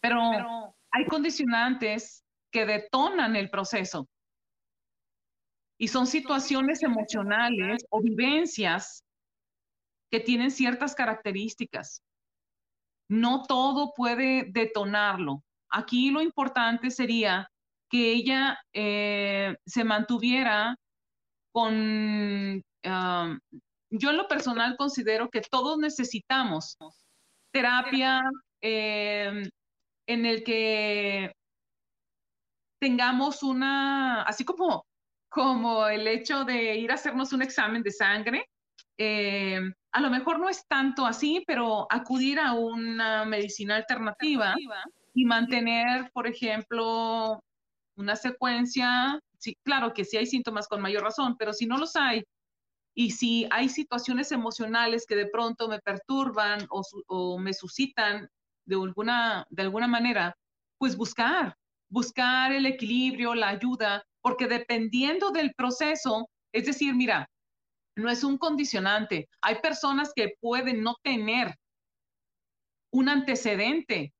[0.00, 4.08] pero hay condicionantes que detonan el proceso.
[5.78, 9.04] Y son situaciones emocionales o vivencias
[10.10, 12.02] que tienen ciertas características
[13.08, 15.42] no todo puede detonarlo.
[15.70, 17.48] Aquí lo importante sería
[17.90, 20.76] que ella eh, se mantuviera
[21.52, 22.62] con...
[22.82, 26.76] yo en lo personal considero que todos necesitamos
[27.54, 28.20] terapia
[28.60, 29.48] em,
[30.08, 31.32] en el que
[32.80, 34.84] tengamos una, así como,
[35.28, 38.44] como el hecho de ir a hacernos un examen de sangre,
[38.98, 44.56] em, a lo mejor no es tanto así, pero acudir a una medicina alternativa
[45.14, 47.40] y mantener, por ejemplo,
[47.96, 51.94] una secuencia, sí, claro que sí hay síntomas con mayor razón, pero si no los
[51.94, 52.24] hay,
[52.92, 58.28] y si hay situaciones emocionales que de pronto me perturban o, me suscitan
[58.66, 60.36] de alguna, de alguna manera,
[60.76, 61.54] pues buscar,
[61.88, 67.28] buscar el equilibrio, la ayuda, porque dependiendo del proceso, es decir, mira,
[67.96, 69.28] no es un condicionante.
[69.40, 71.58] Hay personas que pueden no tener
[72.90, 74.12] un antecedente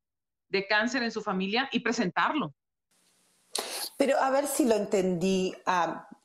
[0.49, 2.55] de cáncer en su familia y presentarlo.
[3.97, 5.55] Pero a ver si lo entendí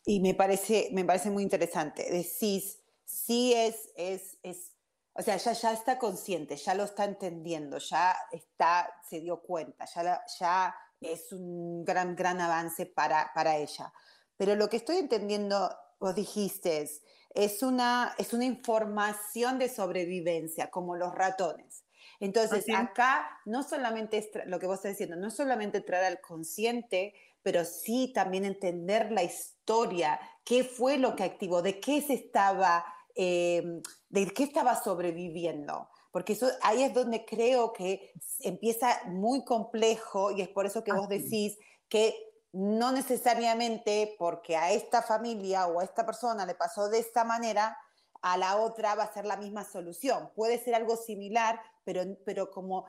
[0.06, 2.04] y me parece, me parece muy interesante.
[2.12, 4.76] Decís, sí es, es, es,
[5.14, 9.86] o sea, ya, ya está consciente, ya lo está entendiendo, ya está, se dio cuenta,
[9.86, 13.94] ya, ya es un gran, gran avance para, para ella.
[14.38, 20.70] Pero lo que estoy entendiendo, vos dijiste, es, es una, es una información de sobrevivencia,
[20.70, 21.86] como los ratones.
[22.20, 27.64] Entonces, acá no solamente lo que vos estás diciendo, no solamente traer al consciente, pero
[27.66, 32.84] sí también entender la historia, qué fue lo que activó, de qué se estaba,
[33.16, 35.90] em, de qué estaba sobreviviendo.
[36.12, 40.92] Porque eso, ahí es donde creo que empieza muy complejo y es por eso que
[40.94, 42.16] vos decís que
[42.52, 47.78] no necesariamente porque a esta familia o a esta persona le pasó de esta manera,
[48.22, 50.32] a la otra va a ser la misma solución.
[50.36, 52.86] Puede ser algo similar, pero, pero como,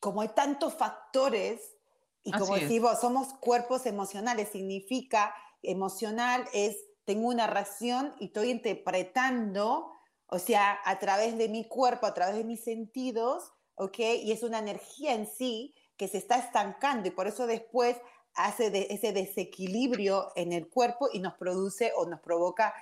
[0.00, 1.60] como hay tantos factores,
[2.22, 9.90] y como decimos, somos cuerpos emocionales, significa emocional es, tengo una reacción y estoy interpretando,
[10.26, 13.98] o sea, a través de mi cuerpo, a través de mis sentidos, ¿ok?
[14.22, 17.96] Y es una energía en sí que se está estancando y por eso después
[18.34, 22.74] hace ese desequilibrio en el cuerpo y nos produce o nos provoca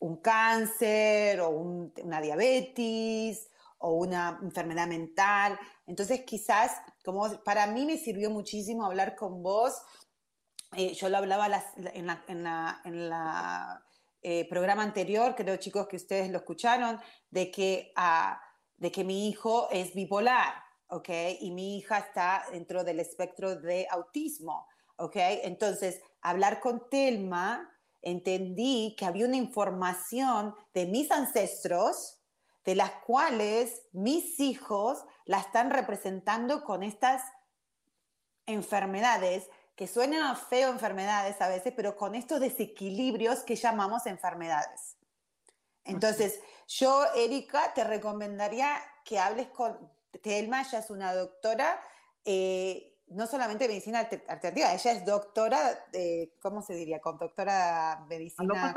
[0.00, 5.58] un cáncer o una diabetes o una enfermedad mental.
[5.86, 6.72] Entonces quizás,
[7.04, 9.74] como para mí me sirvió muchísimo hablar con vos,
[10.76, 12.24] eh, yo lo hablaba en la,
[12.84, 13.84] en la,
[14.20, 18.40] eh, programa anterior, creo chicos que ustedes lo escucharon, de que, ah,
[18.76, 20.54] de que mi hijo es bipolar,
[20.88, 21.08] ¿ok?
[21.40, 24.66] Y mi hija está dentro del espectro de autismo,
[24.98, 25.16] ¿ok?
[25.16, 32.20] Entonces, hablar con Telma, entendí que había una información de mis ancestros,
[32.64, 37.22] de las cuales mis hijos la están representando con estas
[38.46, 44.96] enfermedades que suenan feo enfermedades a veces, pero con estos desequilibrios que llamamos enfermedades.
[45.84, 49.78] Entonces, yo, Erika, te recomendaría que hables con
[50.22, 51.80] Telma, ella es una doctora,
[52.24, 57.00] eh, no solamente medicina alternativa, ella es doctora, de, ¿cómo se diría?
[57.00, 58.74] Con doctora medicina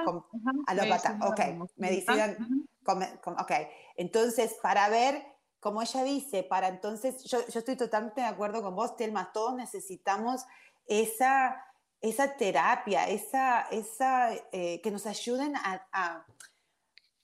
[0.68, 1.18] alópata.
[1.28, 2.38] ok, medicina,
[2.86, 3.52] ok.
[3.98, 5.24] Entonces, para ver,
[5.60, 9.56] como ella dice, para entonces, yo, yo estoy totalmente de acuerdo con vos, Telma, todos
[9.56, 10.46] necesitamos
[10.86, 11.64] esa,
[12.00, 16.26] esa terapia, esa, esa, eh, que nos ayuden a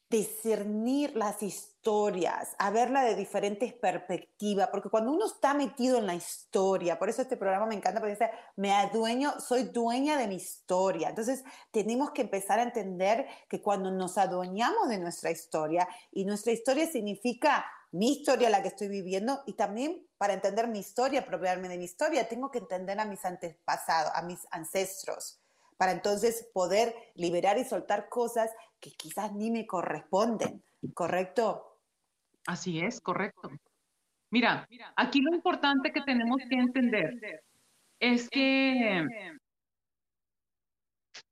[0.10, 6.15] discernir las historias, a verla de diferentes perspectivas, porque cuando uno está metido en la
[6.15, 10.36] historia, por eso este programa me encanta, porque dice, me adueño, soy dueña de mi
[10.36, 11.10] historia.
[11.10, 16.54] Entonces, tenemos que empezar a entender que cuando nos adueñamos de nuestra historia, y nuestra
[16.54, 21.67] historia significa mi historia, la que estoy viviendo, y también para entender mi historia, apropiarme
[21.67, 25.41] de mi historia, tengo que entender a mis antepasados, a mis ancestros,
[25.78, 30.63] para entonces poder liberar y soltar cosas que quizás ni me corresponden,
[30.94, 31.80] ¿correcto?
[32.46, 33.52] Así es, correcto.
[34.32, 37.44] Mira, aquí lo importante que tenemos que entender
[38.00, 39.06] es que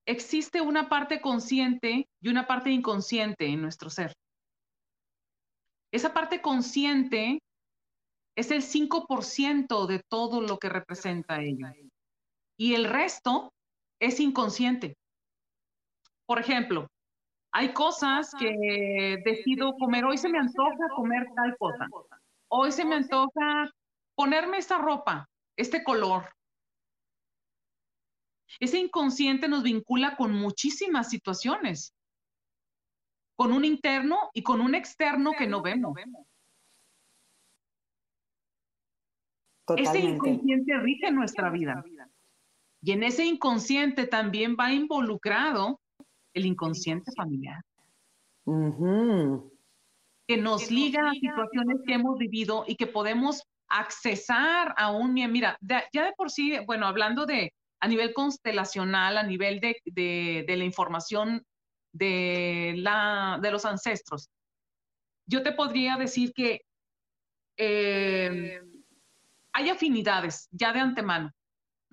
[0.05, 4.13] existe una parte consciente y una parte inconsciente en nuestro ser.
[5.91, 7.39] Esa parte consciente
[8.35, 11.73] es el 5% de todo lo que representa ella.
[12.57, 13.53] Y el resto
[13.99, 14.97] es inconsciente.
[16.25, 16.87] Por ejemplo,
[17.51, 21.87] hay cosas que decido comer, hoy se me antoja comer tal cosa,
[22.49, 23.71] hoy se me antoja
[24.15, 26.29] ponerme esta ropa, este color.
[28.59, 31.93] Ese inconsciente nos vincula con muchísimas situaciones,
[33.35, 35.97] con un interno y con un externo que no vemos.
[39.77, 41.83] Ese inconsciente rige nuestra vida.
[42.85, 45.81] Y en ese inconsciente también va involucrado
[46.35, 47.63] el inconsciente familiar.
[50.27, 55.15] Que nos liga a situaciones que hemos vivido y que podemos accesar a un...
[55.15, 60.55] Mira, ya de por sí, bueno, hablando de a nivel constelacional, a nivel de, de,
[60.55, 61.43] la información
[61.91, 64.29] de, la, de los ancestros,
[65.25, 66.61] yo te podría decir que
[67.57, 68.61] eh,
[69.53, 71.31] hay afinidades ya de antemano.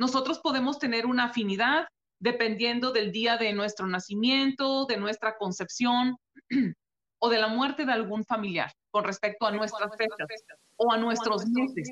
[0.02, 1.86] Nosotros podemos tener una afinidad
[2.18, 6.16] dependiendo del día de nuestro nacimiento, de nuestra concepción
[7.20, 10.28] o de la muerte de algún familiar con respecto a nuestras fechas
[10.74, 11.88] o a nuestros meses.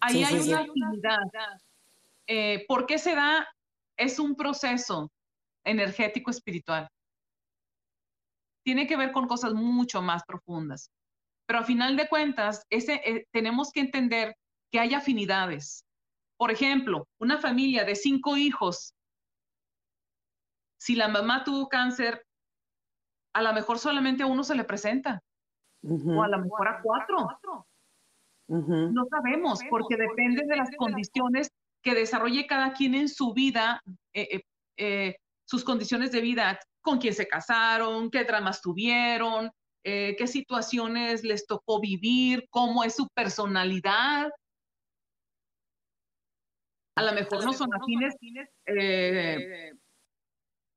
[0.00, 1.18] Ahí hay una afinidad.
[2.28, 3.46] Eh, ¿Por qué se da?
[3.98, 5.12] Es un proceso
[5.64, 6.88] energético espiritual.
[8.62, 10.90] Tiene que ver con cosas mucho más profundas.
[11.44, 14.34] Pero a final de cuentas, ese, eh, tenemos que entender
[14.74, 15.86] que hay afinidades.
[16.36, 18.92] Por ejemplo, una familia de cinco hijos,
[20.80, 22.26] si la mamá tuvo cáncer,
[23.36, 25.22] a lo mejor solamente a uno se le presenta,
[25.80, 27.68] o a lo mejor a cuatro.
[28.48, 33.80] No sabemos, porque depende de las condiciones que desarrolle cada quien en su vida,
[34.12, 34.42] eh, eh,
[34.76, 39.52] eh, sus condiciones de vida, con quién se casaron, qué dramas tuvieron,
[39.84, 44.32] qué situaciones les tocó vivir, cómo es su personalidad
[46.96, 48.14] a lo mejor no son afines
[48.66, 49.72] eh,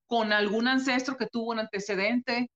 [0.08, 2.50] con algún ancestro que tuvo un antecedente.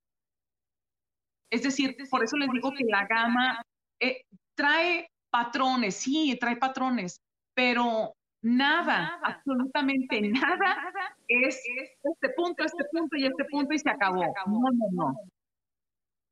[1.51, 3.61] Es decir, por eso les digo que la gama
[3.99, 4.23] eh,
[4.55, 7.19] trae patrones, sí, trae patrones,
[7.53, 10.93] pero nada, absolutamente nada,
[11.27, 11.61] es
[12.03, 14.23] este punto, este punto y este punto y se acabó.
[14.47, 15.15] No, no, no.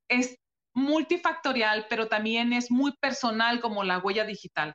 [0.08, 0.36] Es
[0.74, 4.74] multifactorial, pero también es muy personal como la huella digital.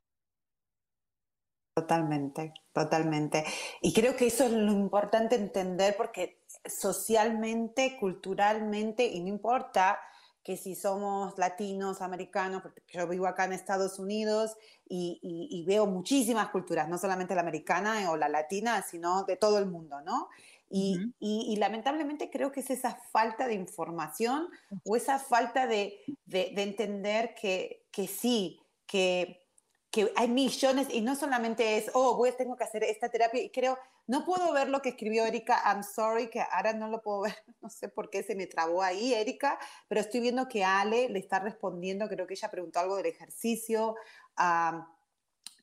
[1.74, 3.44] Totalmente, totalmente.
[3.82, 9.98] Y creo que eso es lo importante entender porque socialmente, culturalmente, y no importa
[10.44, 14.56] que si somos latinos, americanos, porque yo vivo acá en Estados Unidos
[14.88, 19.66] y, veo muchísimas culturas, no solamente la americana o la latina, sino de todo el
[19.66, 20.28] mundo, ¿no?
[20.70, 24.48] Y, lamentablemente creo que es esa falta de información
[24.84, 25.98] o esa falta de,
[26.30, 29.43] entender que, que sí, que
[29.94, 33.50] que hay millones y no solamente es, oh, voy, tengo que hacer esta terapia y
[33.50, 33.78] creo,
[34.08, 37.36] no puedo ver lo que escribió Erika, I'm sorry, que ahora no lo puedo ver,
[37.62, 41.20] no sé por qué se me trabó ahí, Erika, pero estoy viendo que Ale le
[41.20, 43.94] está respondiendo, creo que ella preguntó algo del ejercicio.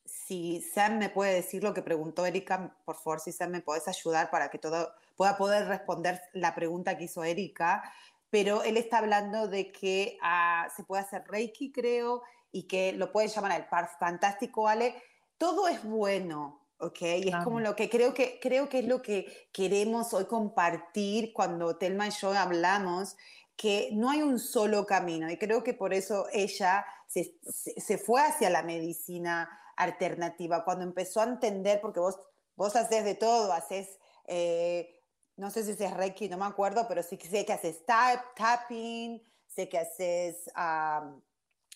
[0.06, 3.90] si Sam me puede decir lo que preguntó Erika, por favor, si Sam me puedes
[3.90, 7.84] ayudar para que todo pueda poder responder la pregunta que hizo Erika,
[8.30, 13.12] pero él está hablando de que ah, se puede hacer Reiki, creo, y que lo
[13.12, 14.96] pueden llamar el par fantástico, Ale,
[15.38, 17.02] todo es bueno, ¿ok?
[17.02, 21.34] Y es como lo que creo, que creo que es lo que queremos hoy compartir
[21.34, 23.16] cuando Telma y yo hablamos,
[23.56, 28.22] que no hay un solo camino y creo que por eso ella se, se, fue
[28.22, 32.20] hacia la medicina alternativa, cuando empezó a entender, porque vos,
[32.56, 34.00] vos haces de todo, haces...
[34.26, 34.98] Eh,
[35.38, 39.68] no sé si es Reiki, no me acuerdo, pero sí sé que haces tapping, sé
[39.68, 40.50] que haces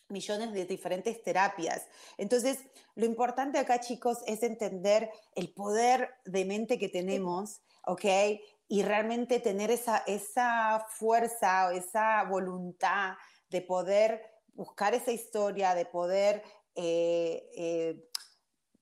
[0.09, 1.87] millones de diferentes terapias.
[2.17, 2.59] Entonces,
[2.95, 8.05] lo importante acá, chicos, es entender el poder de mente que tenemos, ¿ok?
[8.67, 13.15] Y realmente tener esa, esa fuerza o esa voluntad
[13.49, 14.21] de poder
[14.53, 16.43] buscar esa historia, de poder,
[16.75, 18.09] eh, eh,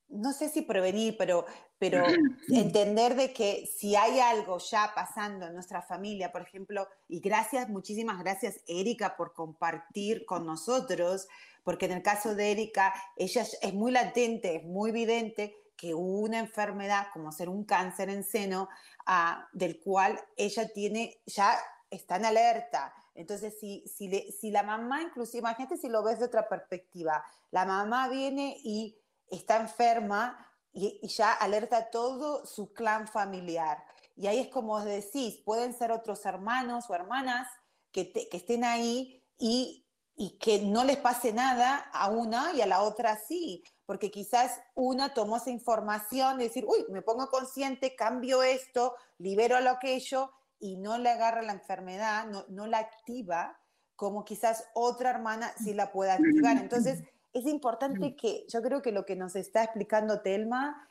[0.10, 1.46] no sé si prevenir, pero
[1.84, 2.02] pero
[2.48, 7.68] entender de que si hay algo ya pasando en nuestra familia, por ejemplo, y gracias,
[7.68, 11.28] muchísimas gracias Erika por compartir con nosotros,
[11.64, 16.40] porque en el caso de Erika, ella es muy latente, es muy evidente que una
[16.40, 18.70] enfermedad como ser un cáncer en seno,
[19.06, 21.54] ah, del cual ella tiene, ya
[21.90, 22.94] está en alerta.
[23.14, 27.66] Entonces, si, si, si la mamá, inclusive, imagínate si lo ves de otra perspectiva, la
[27.66, 28.98] mamá viene y
[29.36, 30.38] está enferma,
[30.74, 33.84] y, ya alerta todo su clan familiar.
[34.16, 37.48] Y ahí es como decís, pueden ser otros hermanos o hermanas
[37.92, 42.68] que, que estén ahí y, y, que no les pase nada a una y a
[42.68, 47.96] la otra sí, porque quizás una tomó esa información de decir, uy, me pongo consciente,
[47.96, 53.60] cambio esto, libero lo aquello y no le agarra la enfermedad, no, no la activa,
[53.96, 56.58] como quizás otra hermana sí la pueda activar.
[56.58, 57.04] Entonces,
[57.34, 60.88] es importante que yo creo que lo que nos está explicando Telma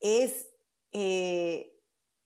[0.00, 0.48] es
[0.92, 1.72] eh,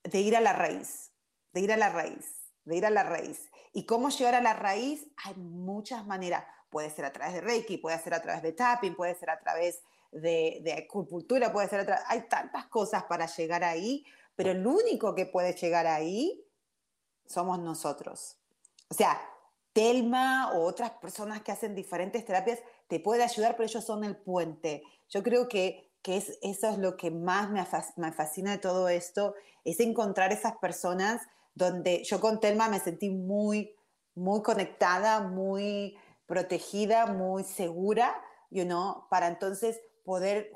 [0.02, 1.12] de ir a la raíz,
[1.52, 3.50] de ir a la raíz, de ir a la raíz.
[3.74, 5.06] ¿Y cómo llegar a la raíz?
[5.24, 6.44] Hay muchas maneras.
[6.70, 9.38] Puede ser a través de Reiki, puede ser a través de tapping, puede ser a
[9.38, 12.04] través de, de acupuntura, puede ser a través...
[12.08, 16.42] Hay tantas cosas para llegar ahí, pero el único que puede llegar ahí
[17.26, 18.38] somos nosotros.
[18.88, 19.20] O sea,
[19.72, 22.58] Telma o otras personas que hacen diferentes terapias
[22.92, 24.82] te puede ayudar, pero ellos son el puente.
[25.08, 27.66] Yo creo que, que es, eso es lo que más me,
[27.96, 29.34] me fascina de todo esto,
[29.64, 31.22] es encontrar esas personas
[31.54, 33.74] donde yo con Telma me sentí muy,
[34.14, 38.14] muy conectada, muy protegida, muy segura,
[38.50, 40.52] you know, para entonces poder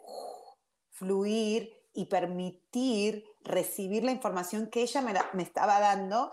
[0.90, 6.32] fluir y permitir recibir la información que ella me, me estaba dando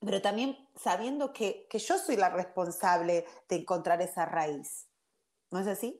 [0.00, 4.85] pero también sabiendo que, que, yo soy la responsable de encontrar esa raíz.
[5.56, 5.98] ¿No es así?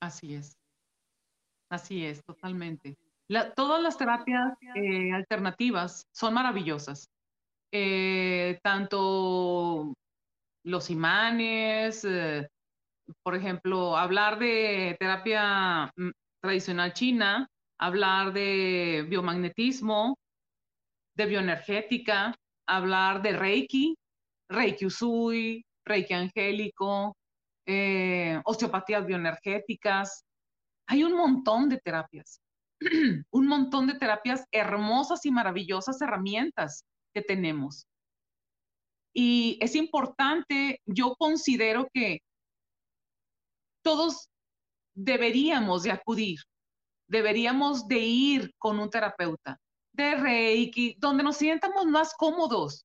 [0.00, 0.58] Así es.
[1.70, 2.96] Así es, totalmente.
[3.54, 7.06] todas las terapias eh, alternativas son maravillosas.
[7.70, 9.92] Eh, tanto
[10.64, 12.48] los imanes, eh,
[13.22, 16.10] por ejemplo, hablar de terapia mm,
[16.40, 17.46] tradicional china,
[17.78, 20.16] hablar de biomagnetismo,
[21.14, 22.34] de bioenergética,
[22.66, 23.94] hablar de Reiki,
[24.48, 27.14] Reiki Usui, Reiki Angélico,
[27.72, 30.24] eh, osteopatías bioenergéticas.
[30.88, 32.40] Hay un montón de terapias,
[33.30, 37.86] un montón de terapias hermosas y maravillosas herramientas que tenemos.
[39.14, 42.22] Y es importante, yo considero que
[43.84, 44.28] todos
[44.92, 46.40] deberíamos de acudir,
[47.08, 49.60] deberíamos de ir con un terapeuta
[49.92, 52.84] de Reiki, donde nos sientamos más cómodos.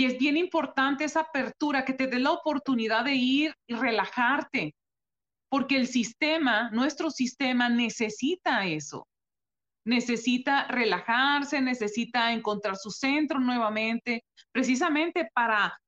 [0.00, 4.74] Y es bien importante esa apertura, que te dé la oportunidad de ir y relajarte,
[5.50, 9.06] porque el sistema, nuestro sistema necesita eso.
[9.84, 15.78] Necesita relajarse, necesita encontrar su centro nuevamente, precisamente para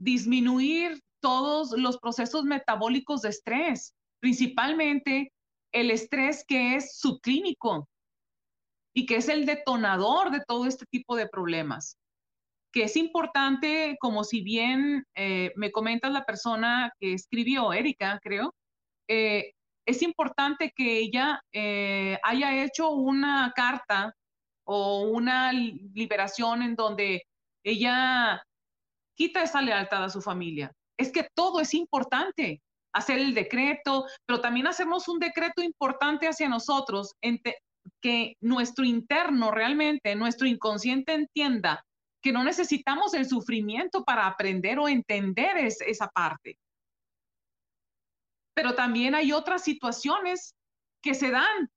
[0.00, 5.32] disminuir todos los procesos metabólicos de estrés, principalmente
[5.72, 7.88] el estrés que es subclínico
[8.96, 11.96] y que es el detonador de todo este tipo de problemas.
[12.74, 18.52] Que es importante, como si bien eh, me comentas la persona que escribió, Erika, creo,
[19.08, 19.52] eh,
[19.86, 24.12] es importante que ella eh, haya hecho una carta
[24.66, 27.22] o una liberación en donde
[27.64, 28.42] ella
[29.16, 30.72] quita esa lealtad a su familia.
[30.98, 32.60] Es que todo es importante
[32.92, 37.12] hacer el decreto, pero también hacemos un decreto importante hacia nosotros,
[38.00, 41.84] que nuestro interno realmente, nuestro inconsciente entienda
[42.24, 46.58] que no necesitamos el sufrimiento para aprender o entender esa parte.
[48.56, 50.54] Pero también hay otras situaciones
[51.02, 51.68] que se dan,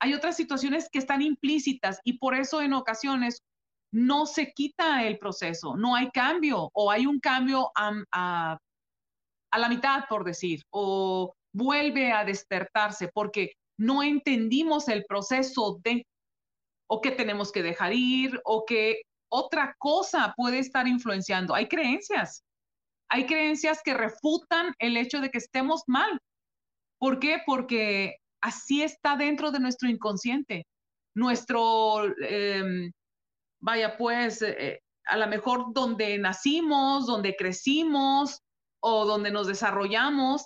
[0.00, 3.42] hay otras situaciones que están implícitas y por eso en ocasiones
[3.92, 8.56] no se quita el proceso, no hay cambio o hay un cambio a,
[9.50, 16.06] a la mitad, por decir, o vuelve a despertarse porque no entendimos el proceso de,
[16.88, 21.54] o que tenemos que dejar ir, o que otra cosa puede estar influenciando.
[21.54, 22.44] Hay creencias,
[23.08, 26.20] hay creencias que refutan el hecho de que estemos mal.
[26.98, 27.42] ¿Por qué?
[27.44, 30.66] Porque así está dentro de nuestro inconsciente.
[31.14, 32.90] Nuestro, em,
[33.60, 38.40] vaya pues, eh, a lo mejor donde nacimos, donde crecimos,
[38.80, 40.44] o donde nos desarrollamos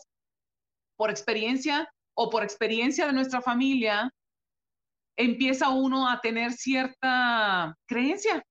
[0.97, 4.11] por experiencia o por experiencia de nuestra familia,
[5.19, 8.43] empieza uno a tener cierta creencia,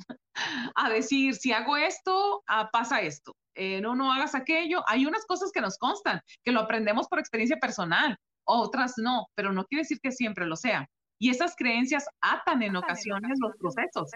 [0.74, 3.34] a decir, si hago esto, ah, pasa esto.
[3.54, 4.82] Eh, no, no hagas aquello.
[4.86, 9.52] Hay unas cosas que nos constan, que lo aprendemos por experiencia personal, otras no, pero
[9.52, 10.88] no quiere decir que siempre lo sea.
[11.18, 14.10] Y esas creencias atan en ocasiones los procesos.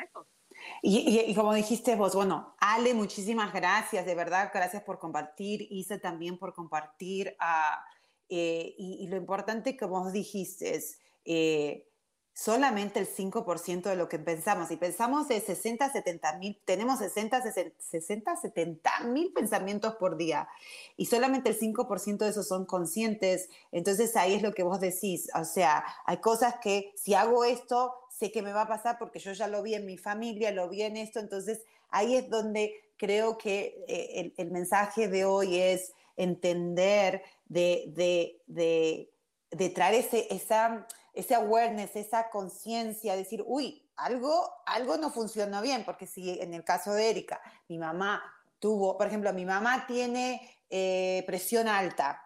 [0.82, 6.38] Y, como dijiste vos, bueno, Ale, muchísimas gracias, de verdad, gracias por compartir, Isa también
[6.38, 7.36] por compartir.
[7.38, 7.84] Ah,
[8.28, 11.86] eh, y, lo importante que vos dijiste es, eh,
[12.34, 14.70] solamente el 5% de lo que pensamos.
[14.72, 17.40] Y pensamos de 60, 70 mil, tenemos 60,
[17.78, 20.48] 60, 70 mil pensamientos por día.
[20.96, 23.48] Y solamente el 5% de esos son conscientes.
[23.70, 25.30] Entonces ahí es lo que vos decís.
[25.34, 29.20] O sea, hay cosas que si hago esto, sé que me va a pasar porque
[29.20, 31.20] yo ya lo vi en mi familia, lo vi en esto.
[31.20, 38.42] Entonces ahí es donde creo que eh, el, mensaje de hoy es entender de, de,
[38.46, 39.10] de,
[39.52, 45.84] de traer ese, esa ese awareness, esa conciencia, decir, uy, algo, algo no funcionó bien,
[45.84, 48.22] porque si en el caso de Erika, mi mamá
[48.58, 52.20] tuvo, por ejemplo, mi mamá tiene eh, presión alta,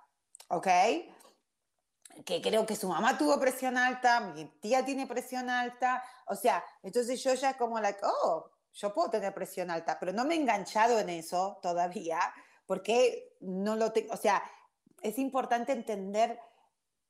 [0.49, 0.67] ¿ok?
[2.25, 6.65] Que creo que su mamá tuvo presión alta, mi tía tiene presión alta, o sea,
[6.83, 10.41] entonces yo ya como like, oh, yo puedo tener presión alta, pero no me he
[10.41, 12.21] enganchado en eso todavía,
[12.65, 14.43] porque no lo tengo, o sea,
[15.03, 16.41] es importante entender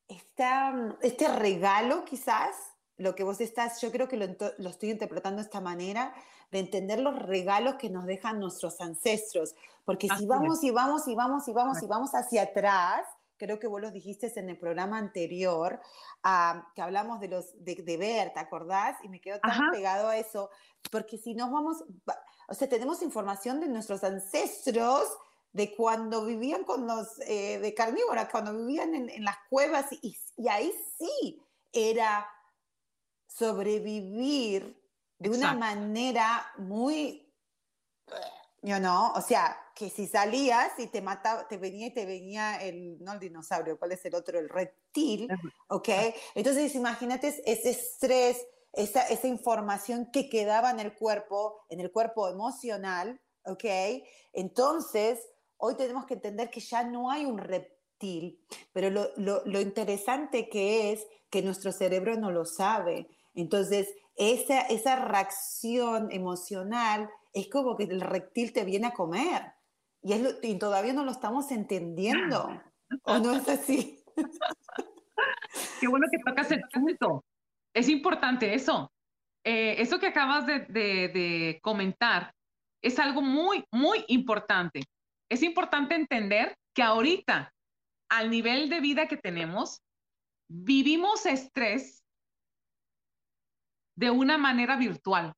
[0.09, 2.55] este regalo quizás,
[2.97, 6.15] lo que vos estás, yo creo que lo, estoy interpretando de esta manera,
[6.51, 9.55] de entender los regalos que nos dejan nuestros ancestros,
[9.85, 13.07] porque si vamos y vamos y vamos y vamos y vamos hacia atrás,
[13.37, 15.81] creo que vos lo dijiste en el programa anterior,
[16.25, 18.97] ah, que hablamos de, los, de, ver, ¿te acordás?
[19.05, 20.51] Y me quedo tan pegado a eso,
[20.91, 21.85] porque si nos vamos,
[22.49, 25.09] o sea, tenemos información de nuestros ancestros
[25.53, 30.17] de cuando vivían con los eh, de carnívoras, cuando vivían en, las cuevas y,
[30.49, 31.43] ahí sí
[31.73, 32.29] era
[33.27, 34.81] sobrevivir
[35.19, 37.33] de una manera muy,
[38.63, 42.57] yo no, o sea, que si salías y te mataba, te venía y te venía
[42.57, 44.39] el, no el dinosaurio, ¿cuál es el otro?
[44.39, 45.29] El reptil,
[45.69, 45.89] ¿ok?
[46.35, 52.29] Entonces imagínate ese estrés, esa, esa información que quedaba en el cuerpo, en el cuerpo
[52.29, 53.65] emocional, ¿ok?
[54.33, 55.21] Entonces,
[55.59, 58.41] hoy tenemos que entender que ya no hay un reptil,
[58.73, 63.09] pero lo, interesante que es que nuestro cerebro no lo sabe.
[63.35, 69.53] Entonces, esa, esa reacción emocional es como que el reptil te viene a comer.
[70.03, 72.61] Y, es todavía no lo estamos entendiendo.
[73.05, 74.03] ¿O no es así?
[75.81, 77.25] Qué bueno que tocas el punto.
[77.75, 78.91] Es importante eso.
[79.45, 82.35] Eh, eso que acabas de comentar
[82.81, 84.83] es algo muy, muy importante
[85.29, 87.55] es importante entender que ahorita,
[88.11, 89.83] al nivel de vida que tenemos,
[90.49, 92.03] vivimos estrés
[93.97, 95.35] de una manera virtual.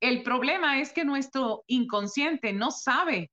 [0.00, 3.30] El problema es que nuestro inconsciente no sabe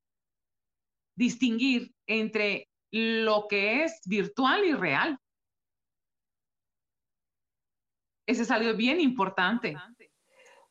[1.16, 5.20] distinguir entre lo que es virtual y real.
[8.28, 9.76] Ese es algo bien importante.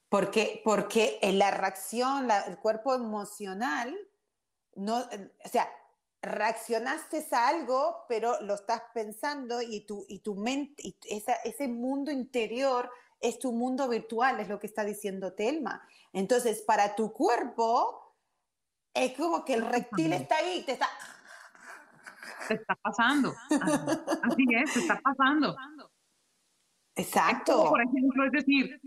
[0.08, 4.07] Porque, porque en la reacción, el cuerpo emocional
[4.78, 5.68] no, o sea,
[6.22, 10.96] reaccionaste a algo, pero lo estás pensando y tu, y tu mente, y
[11.44, 15.82] ese mundo interior es tu mundo virtual, es lo que está diciendo Telma.
[16.12, 18.16] Entonces, para tu cuerpo,
[18.94, 20.88] es como que el reptil está ahí, te está...
[22.46, 23.34] Te está pasando.
[24.22, 25.56] Así es, te está pasando.
[26.94, 27.68] Exacto.
[27.68, 28.80] por ejemplo, es decir,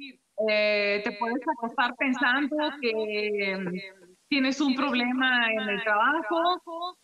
[0.50, 6.98] eh, te puedes acostar pensando que tienes un problema en el trabajo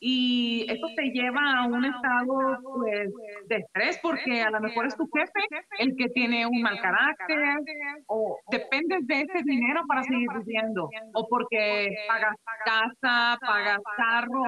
[0.00, 3.08] y eso te lleva a un estado pues,
[3.46, 5.46] de estrés porque a lo mejor es tu jefe
[5.78, 7.60] el que tiene un mal carácter
[8.08, 12.34] o dependes de ese dinero para seguir viviendo o porque pagas
[12.64, 14.42] casa, pagas carro,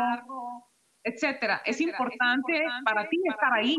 [1.05, 1.63] etcétera.
[1.65, 3.77] Es importante para ti estar ahí.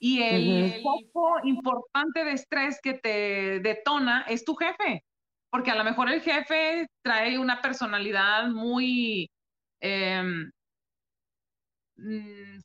[0.00, 5.04] Y el foco importante de estrés que te detona es tu jefe,
[5.50, 9.28] porque a lo mejor el jefe trae una personalidad muy
[9.82, 10.50] mm,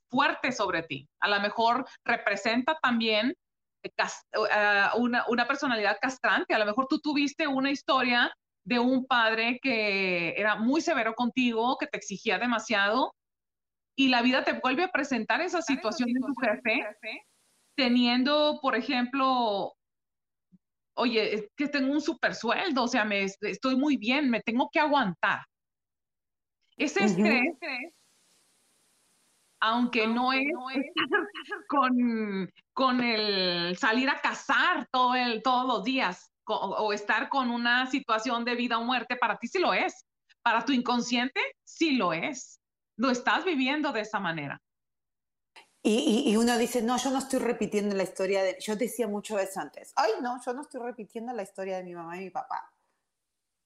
[0.09, 1.07] fuerte sobre ti.
[1.21, 3.33] A lo mejor representa también
[3.85, 3.91] eh,
[4.51, 6.53] eh, una, personalidad castrante.
[6.53, 8.33] A lo mejor tú tuviste una historia
[8.65, 13.13] de un padre que era muy severo contigo, que te exigía demasiado,
[13.95, 16.85] y la vida te vuelve a presentar esa situación de tu jefe,
[17.77, 19.73] teniendo, por ejemplo,
[20.95, 24.69] oye, es que tengo un super sueldo, o sea, me, estoy muy bien, me tengo
[24.71, 25.45] que aguantar.
[26.77, 27.55] Ese estrés,
[29.61, 30.45] aunque no es,
[31.67, 37.87] con, con, el salir a cazar todo el, todos los días o, estar con una
[37.87, 40.05] situación de vida o muerte, para ti sí lo es.
[40.41, 42.59] Para tu inconsciente sí lo es.
[42.97, 44.61] Lo estás viviendo de esa manera.
[45.87, 48.57] Y, uno dice, no, yo no estoy repitiendo la historia de...
[48.59, 49.93] Yo decía mucho eso antes.
[49.95, 52.73] Ay, no, yo no estoy repitiendo la historia de mi mamá y mi papá.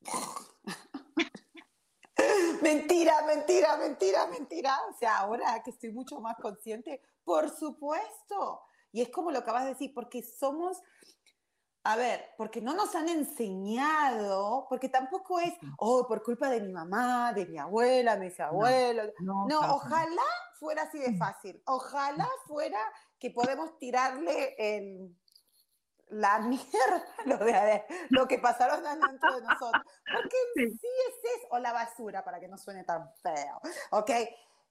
[2.62, 4.78] mentira, mentira, mentira, mentira.
[4.90, 8.64] O sea, ahora que estoy mucho más consciente, por supuesto.
[8.92, 10.82] Y es como lo acabas de decir, porque somos,
[11.90, 16.72] a ver, porque no nos han enseñado, porque tampoco es, oh, por culpa de mi
[16.72, 19.10] mamá, de mi abuela, mis abuelos.
[19.20, 20.22] No, no ojalá
[20.60, 21.60] fuera así de fácil.
[21.66, 22.80] Ojalá fuera
[23.18, 25.16] que podemos tirarle el
[26.10, 29.84] la mierda lo, de, lo que pasaron dentro de nosotros.
[30.14, 30.64] Porque sí.
[30.64, 33.62] es eso, o la basura, para que no suene tan feo,
[33.92, 34.12] ¿ok?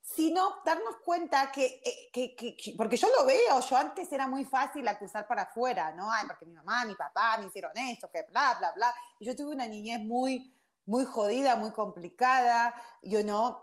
[0.01, 4.45] Sino darnos cuenta que, eh, que, que, porque yo lo veo, yo antes era muy
[4.45, 6.11] fácil acusar para afuera, ¿no?
[6.11, 8.95] Ay, porque mi mamá, mi papá me hicieron esto, que bla, bla, bla.
[9.19, 10.55] Y yo tuve una niñez muy,
[10.87, 13.63] muy jodida, muy complicada, yo no.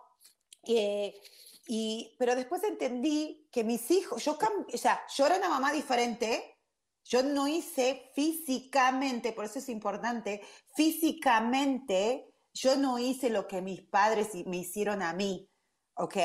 [0.64, 1.20] Eh,
[1.68, 4.38] y, pero después entendí que mis hijos, yo,
[4.74, 6.56] o sea, yo era una mamá diferente,
[7.04, 10.42] yo no hice físicamente, por eso es importante,
[10.76, 15.50] físicamente yo no hice lo que mis padres me hicieron a mí,
[15.96, 16.18] ¿ok?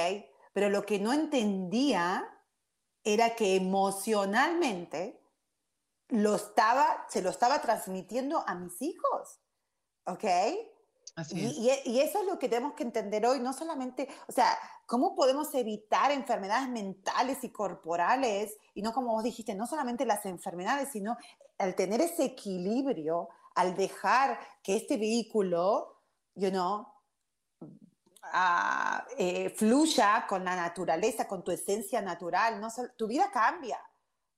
[0.52, 2.26] Pero lo que no entendía
[3.04, 5.20] era que emocionalmente
[6.08, 9.40] lo estaba, se lo estaba transmitiendo a mis hijos,
[10.06, 10.24] ¿ok?
[11.32, 14.56] Y, y, eso es lo que tenemos que entender hoy, no solamente, o sea,
[14.86, 20.24] cómo podemos evitar enfermedades mentales y corporales, y no como vos dijiste, no solamente las
[20.24, 21.16] enfermedades, sino
[21.58, 26.00] al tener ese equilibrio, al dejar que este vehículo,
[26.34, 26.86] you know,
[28.32, 33.80] uh, eh, fluya con la naturaleza, con tu esencia natural, no tu vida cambia.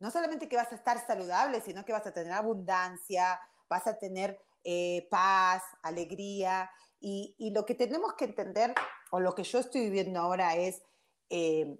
[0.00, 3.98] No solamente que vas a estar saludable, sino que vas a tener abundancia, vas a
[3.98, 6.70] tener eh, paz, alegría.
[7.00, 8.74] Y, lo que tenemos que entender,
[9.10, 10.82] o lo que yo estoy viviendo ahora es,
[11.30, 11.78] eh,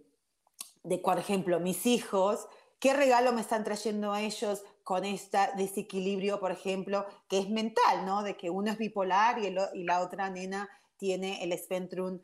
[0.83, 2.49] de por ejemplo, mis hijos,
[2.81, 8.05] ¿qué regalo me están trayendo a ellos con este desequilibrio, por ejemplo, que es mental,
[8.05, 8.25] ¿no?
[8.25, 10.69] De que uno es bipolar y, y la otra nena
[11.03, 12.21] tiene el espectrum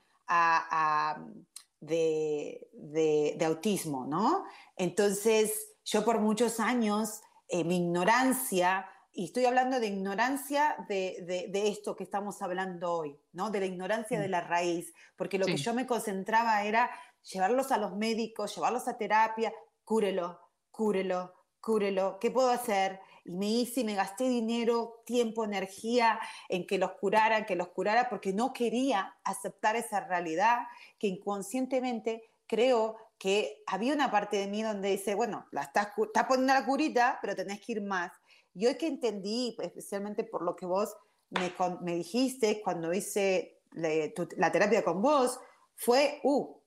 [1.80, 4.44] de, de, autismo, ¿no?
[4.76, 11.68] Entonces, yo por muchos años, eh, mi ignorancia y estoy hablando de ignorancia de, de,
[11.68, 13.50] esto que estamos hablando hoy, ¿no?
[13.50, 14.30] De la ignorancia de mm.
[14.30, 16.88] la raíz, porque lo que yo me concentraba era
[17.32, 19.52] llevarlos a los médicos, llevarlos a terapia,
[19.82, 20.38] cúrelo,
[20.70, 23.00] cúrelo, cúrelo, ¿qué puedo hacer?
[23.28, 26.18] Y me hice y me gasté dinero, tiempo, energía
[26.48, 30.60] en que los curaran, que los curara, porque no quería aceptar esa realidad
[30.98, 36.24] que inconscientemente creo que había una parte de mí donde dice, bueno, la estás, estás
[36.24, 38.12] poniendo la curita, pero tenés que ir más.
[38.54, 40.96] Y hoy que entendí, especialmente por lo que vos
[41.28, 41.52] me,
[41.82, 45.38] me dijiste cuando hice la terapia con vos,
[45.74, 46.58] fue, uh,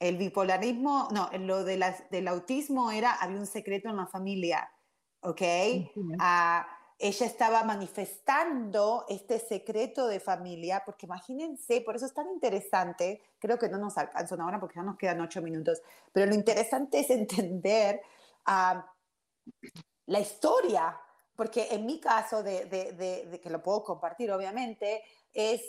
[0.00, 1.78] el bipolarismo, no, lo de
[2.10, 4.68] del autismo era, había un secreto en la familia,
[5.22, 5.42] ¿ok?
[6.18, 6.66] Ah,
[6.98, 13.58] ella estaba manifestando este secreto de familia, porque imagínense, por eso es tan interesante, creo
[13.58, 17.00] que no nos alcanza una hora porque ya nos quedan ocho minutos, pero lo interesante
[17.00, 18.00] es entender
[18.46, 18.86] ah,
[20.06, 20.96] la historia,
[21.34, 25.02] porque en mi caso, de, de, que lo puedo compartir obviamente,
[25.32, 25.60] es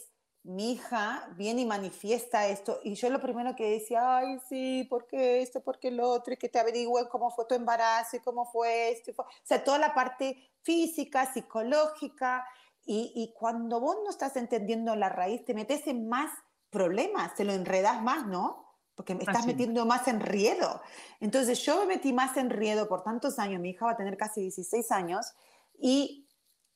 [0.44, 5.08] mi hija viene y manifiesta esto, y yo lo primero que decía, ay, sí, ¿por
[5.08, 5.62] qué esto?
[5.62, 6.34] ¿Por qué lo otro?
[6.34, 9.12] Y que te averigüen cómo fue tu embarazo y cómo fue esto.
[9.18, 12.46] O sea, toda la parte física, psicológica,
[12.86, 16.30] y, y, cuando vos no estás entendiendo la raíz, te metes en más
[16.70, 18.78] problemas, te lo enredas más, ¿no?
[18.96, 20.82] Porque me estás metiendo más en riedo.
[21.22, 24.18] Entonces yo me metí más en riedo por tantos años, mi hija va a tener
[24.18, 25.34] casi 16 años,
[25.80, 26.28] y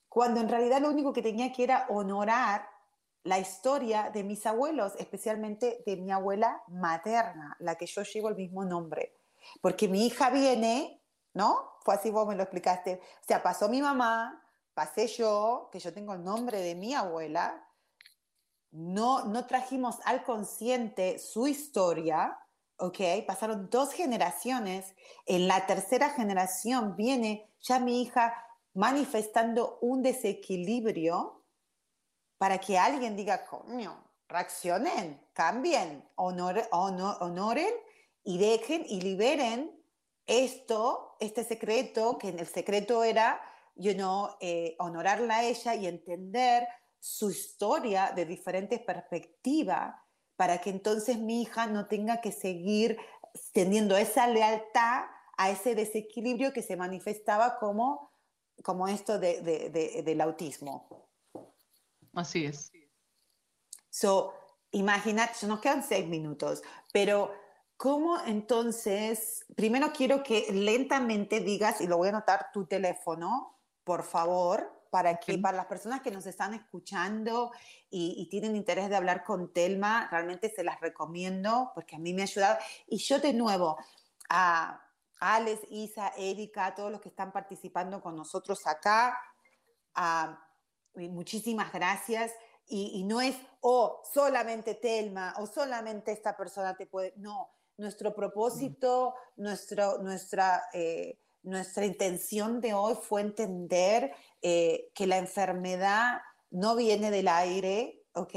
[0.08, 2.77] cuando en realidad lo único que tenía que era honorar
[3.28, 8.38] la historia de mis abuelos, especialmente de mi abuela materna, la que yo llevo el
[8.38, 9.18] mismo nombre.
[9.62, 11.04] Porque mi hija viene,
[11.34, 11.74] ¿no?
[11.84, 13.02] Fue así vos me lo explicaste.
[13.22, 14.42] O sea, pasó mi mamá,
[14.74, 17.68] pasé yo, que yo tengo el nombre de mi abuela.
[18.72, 22.40] No, no trajimos al consciente su historia,
[22.78, 23.00] ¿ok?
[23.28, 24.96] Pasaron dos generaciones.
[25.26, 28.34] En la tercera generación viene ya mi hija
[28.74, 31.37] manifestando un desequilibrio
[32.38, 37.74] para que alguien diga, coño, reaccionen, cambien, honoren
[38.24, 39.72] y dejen y liberen
[40.26, 43.42] esto, este secreto, que en el secreto era,
[43.76, 46.68] you know, eh, honorarla a ella y entender
[47.00, 49.96] su historia de diferentes perspectivas
[50.36, 52.98] para que entonces mi hija no tenga que seguir
[53.54, 55.06] teniendo esa lealtad
[55.38, 58.12] a ese desequilibrio que se manifestaba como,
[58.64, 61.07] como esto del autismo.
[62.18, 62.72] Así es.
[63.92, 64.34] So,
[64.72, 67.32] imagínate, nos quedan seis minutos, pero
[67.78, 69.46] ¿cómo entonces?
[69.56, 75.18] Primero quiero que lentamente digas, y lo voy a anotar tu teléfono, por favor, para
[75.18, 77.52] que para las personas que nos están escuchando
[77.92, 82.24] y, tienen interés de hablar con Telma, realmente se las recomiendo porque a mí me
[82.24, 82.58] ha ayudado.
[82.88, 83.78] Y yo de nuevo,
[84.28, 84.82] a
[85.20, 89.22] Alex, Isa, Erika, todos los que están participando con nosotros acá,
[89.94, 90.47] a
[90.98, 92.32] muchísimas gracias.
[92.70, 99.14] Y, no es, oh, solamente Telma o solamente esta persona te puede, no, nuestro propósito,
[99.38, 106.20] nuestro, nuestra, eh, nuestra intención de hoy fue entender eh, que la enfermedad
[106.50, 108.36] no viene del aire, ¿ok?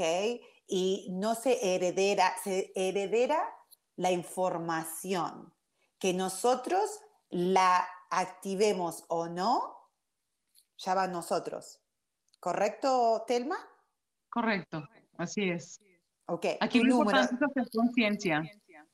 [0.67, 3.43] Y no se heredera, se heredera
[3.97, 5.53] la información.
[5.99, 9.89] Que nosotros la activemos o no,
[10.77, 11.80] ya va nosotros.
[12.41, 13.55] ¿Correcto, Telma?
[14.27, 14.83] Correcto,
[15.17, 15.79] así es.
[16.25, 16.47] Ok.
[16.59, 18.41] Aquí lo importante es hacer conciencia.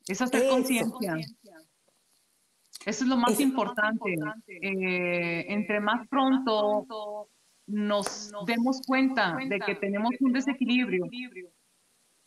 [0.05, 1.15] Es hacer conciencia.
[2.85, 4.15] Eso es lo más importante.
[4.47, 7.29] Eh, entre más pronto
[7.67, 11.05] nos demos cuenta de que tenemos un desequilibrio,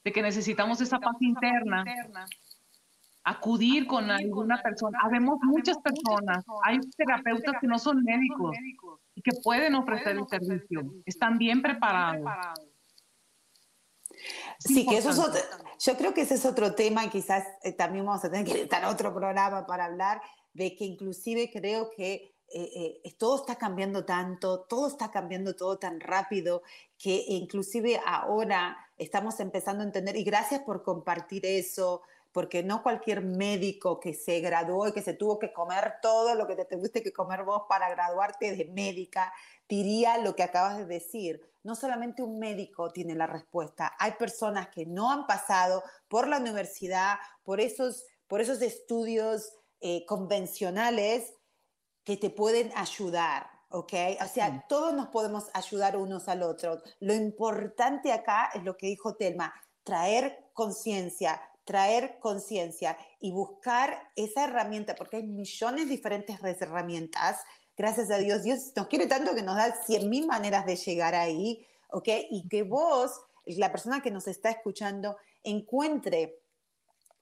[0.03, 1.85] de que necesitamos esa paz interna,
[3.31, 4.99] acudir con alguna persona.
[5.03, 8.57] Habemos muchas personas, hay terapeutas que no son médicos
[9.15, 12.29] y que pueden ofrecer el servicio, están bien preparados.
[14.59, 15.41] Sí, que eso es otro,
[15.79, 18.63] yo creo que ese es otro tema y quizás eh, también vamos a tener que
[18.63, 20.21] estar otro programa para hablar
[20.53, 25.79] de que inclusive creo que eh, eh, todo está cambiando tanto, todo está cambiando todo
[25.79, 26.63] tan rápido
[26.99, 32.03] que inclusive ahora estamos empezando a entender, y gracias por compartir eso,
[32.33, 36.47] porque no cualquier médico que se graduó y que se tuvo que comer todo lo
[36.47, 39.33] que te tuviste que comer vos para graduarte de médica,
[39.69, 41.41] diría lo que acabas de decir.
[41.63, 46.39] No solamente un médico tiene la respuesta, hay personas que no han pasado por la
[46.39, 51.35] universidad, por esos, por esos estudios eh, convencionales
[52.05, 53.51] que te pueden ayudar.
[53.71, 53.93] ¿ok?
[54.23, 56.83] O sea, todos nos podemos ayudar unos al otro.
[57.01, 59.55] Lo importante acá es lo que dijo Telma,
[59.85, 61.41] traer conciencia,
[61.71, 67.39] traer conciencia y buscar esa herramienta, porque hay millones de diferentes herramientas.
[67.77, 71.15] Gracias a Dios, Dios nos quiere tanto que nos da cien mil maneras de llegar
[71.15, 72.09] ahí, ¿ok?
[72.29, 73.13] Y que vos,
[73.47, 76.43] la persona que nos está escuchando, encuentre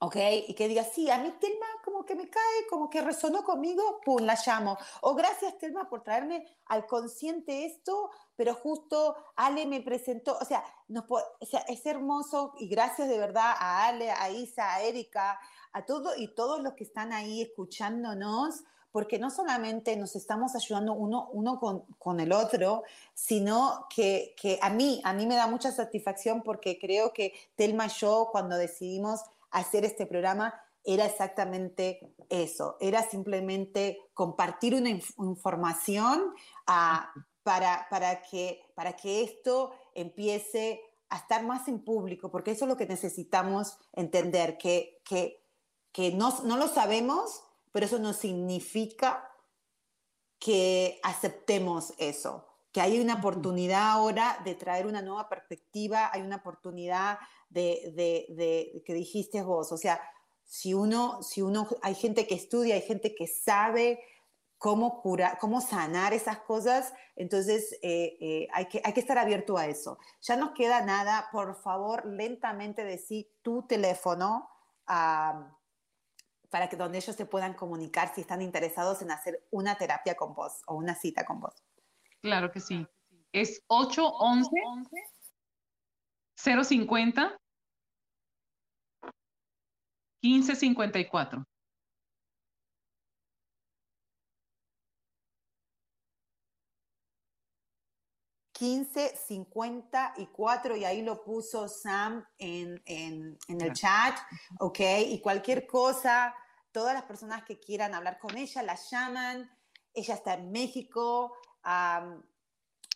[0.01, 0.16] ¿ok?
[0.46, 4.01] Y que diga, sí, a mí Telma como que me cae, como que resonó conmigo,
[4.03, 4.78] pum, la llamo.
[5.03, 8.09] O gracias Telma por traerme al consciente esto,
[8.39, 10.62] pero justo Ale me presentó, o sea,
[11.66, 15.41] es hermoso y gracias de verdad a Ale, a Isa, a Erika,
[15.72, 18.62] a todo y todos los que están ahí escuchándonos,
[18.93, 21.59] porque no solamente nos estamos ayudando uno,
[21.99, 26.78] con, el otro, sino que, que a mí, a mí me da mucha satisfacción porque
[26.78, 29.20] creo que Telma y yo cuando decidimos
[29.51, 36.34] hacer este programa era exactamente eso, era simplemente compartir una información
[37.49, 42.68] para, para, que, para que esto empiece a estar más en público, porque eso es
[42.68, 45.42] lo que necesitamos entender, que, que,
[45.90, 47.42] que no, no lo sabemos,
[47.72, 49.34] pero eso no significa
[50.38, 56.36] que aceptemos eso, que hay una oportunidad ahora de traer una nueva perspectiva, hay una
[56.36, 57.18] oportunidad
[57.49, 60.03] de, de, de, que dijiste vos, o sea,
[60.44, 64.01] si uno, si uno, hay gente que estudia, hay gente que sabe
[64.59, 69.56] cómo curar, cómo sanar esas cosas, entonces eh, eh, hay, que, hay que estar abierto
[69.56, 69.98] a eso.
[70.20, 74.50] Ya nos queda nada, por favor, lentamente decir tu teléfono
[74.84, 80.34] para que donde ellos se puedan comunicar si están interesados en hacer una terapia con
[80.34, 81.62] vos o una cita con vos.
[82.20, 82.86] Claro que sí.
[83.32, 84.50] Es 811
[86.34, 87.38] 050
[90.22, 91.46] 1554.
[100.26, 104.18] Cuatro y ahí lo puso Sam en, en, en el chat,
[104.59, 104.80] ¿ok?
[105.06, 106.34] Y cualquier cosa,
[106.72, 109.50] todas las personas que quieran hablar con ella la llaman,
[109.94, 111.34] ella está en México,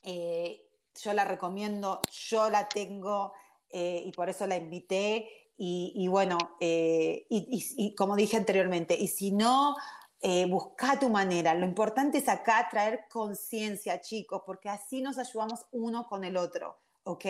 [0.02, 0.68] eh,
[1.00, 3.32] yo la recomiendo, yo la tengo
[3.68, 5.28] eh, y por eso la invité
[5.64, 9.76] y, bueno, eh, y, como dije anteriormente, y si no,
[10.25, 11.53] eh, busca tu manera.
[11.53, 16.79] Lo importante es acá traer conciencia, chicos, porque así nos ayudamos uno con el otro,
[17.03, 17.25] ¿ok?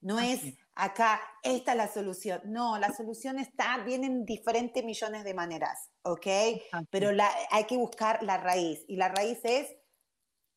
[0.00, 0.40] No es
[0.74, 2.40] acá, esta es la solución.
[2.46, 6.26] No, la solución está, vienen diferentes millones de maneras, ¿ok?
[6.90, 8.84] Pero la, hay que buscar la raíz.
[8.88, 9.68] Y la raíz es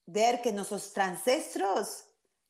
[0.05, 2.05] ver que nuestros ancestros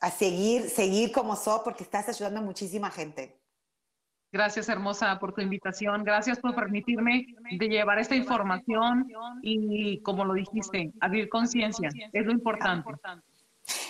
[0.01, 3.41] a seguir, seguir como sos porque estás ayudando a muchísima gente.
[4.31, 6.05] Gracias, hermosa, por tu invitación.
[6.05, 9.09] Gracias por permitirme de llevar esta información
[9.43, 11.89] y, como lo dijiste, abrir conciencia.
[12.13, 12.91] Es lo importante.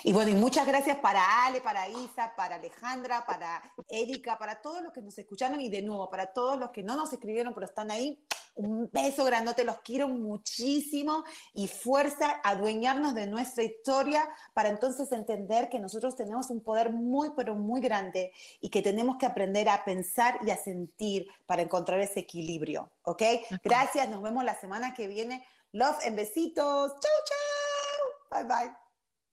[0.05, 4.83] Y bueno, y muchas gracias para Ale, para Isa, para Alejandra, para Erika, para todos
[4.83, 7.67] los que nos escucharon y de nuevo, para todos los que no nos escribieron pero
[7.67, 8.19] están ahí.
[8.59, 15.13] Un beso grandote, los quiero muchísimo y fuerza a adueñarnos de nuestra historia para entonces
[15.13, 19.69] entender que nosotros tenemos un poder muy, pero muy grande y que tenemos que aprender
[19.69, 22.91] a pensar y a sentir para encontrar ese equilibrio.
[23.03, 23.23] ¿Ok?
[23.63, 25.47] Gracias, nos vemos la semana que viene.
[25.73, 26.93] Love en besitos.
[26.93, 28.43] Chau, chau.
[28.43, 28.75] Bye, bye.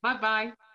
[0.02, 0.66] Bye bye.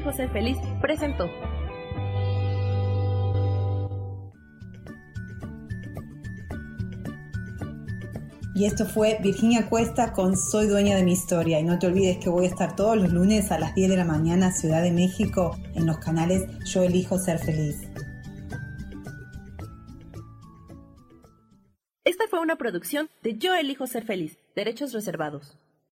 [0.00, 1.28] Elijo ser feliz presento.
[8.54, 11.60] Y esto fue Virginia Cuesta con Soy dueña de mi historia.
[11.60, 13.96] Y no te olvides que voy a estar todos los lunes a las 10 de
[13.98, 17.76] la mañana Ciudad de México en los canales Yo elijo ser feliz.
[22.04, 25.58] Esta fue una producción de Yo elijo ser feliz, derechos reservados.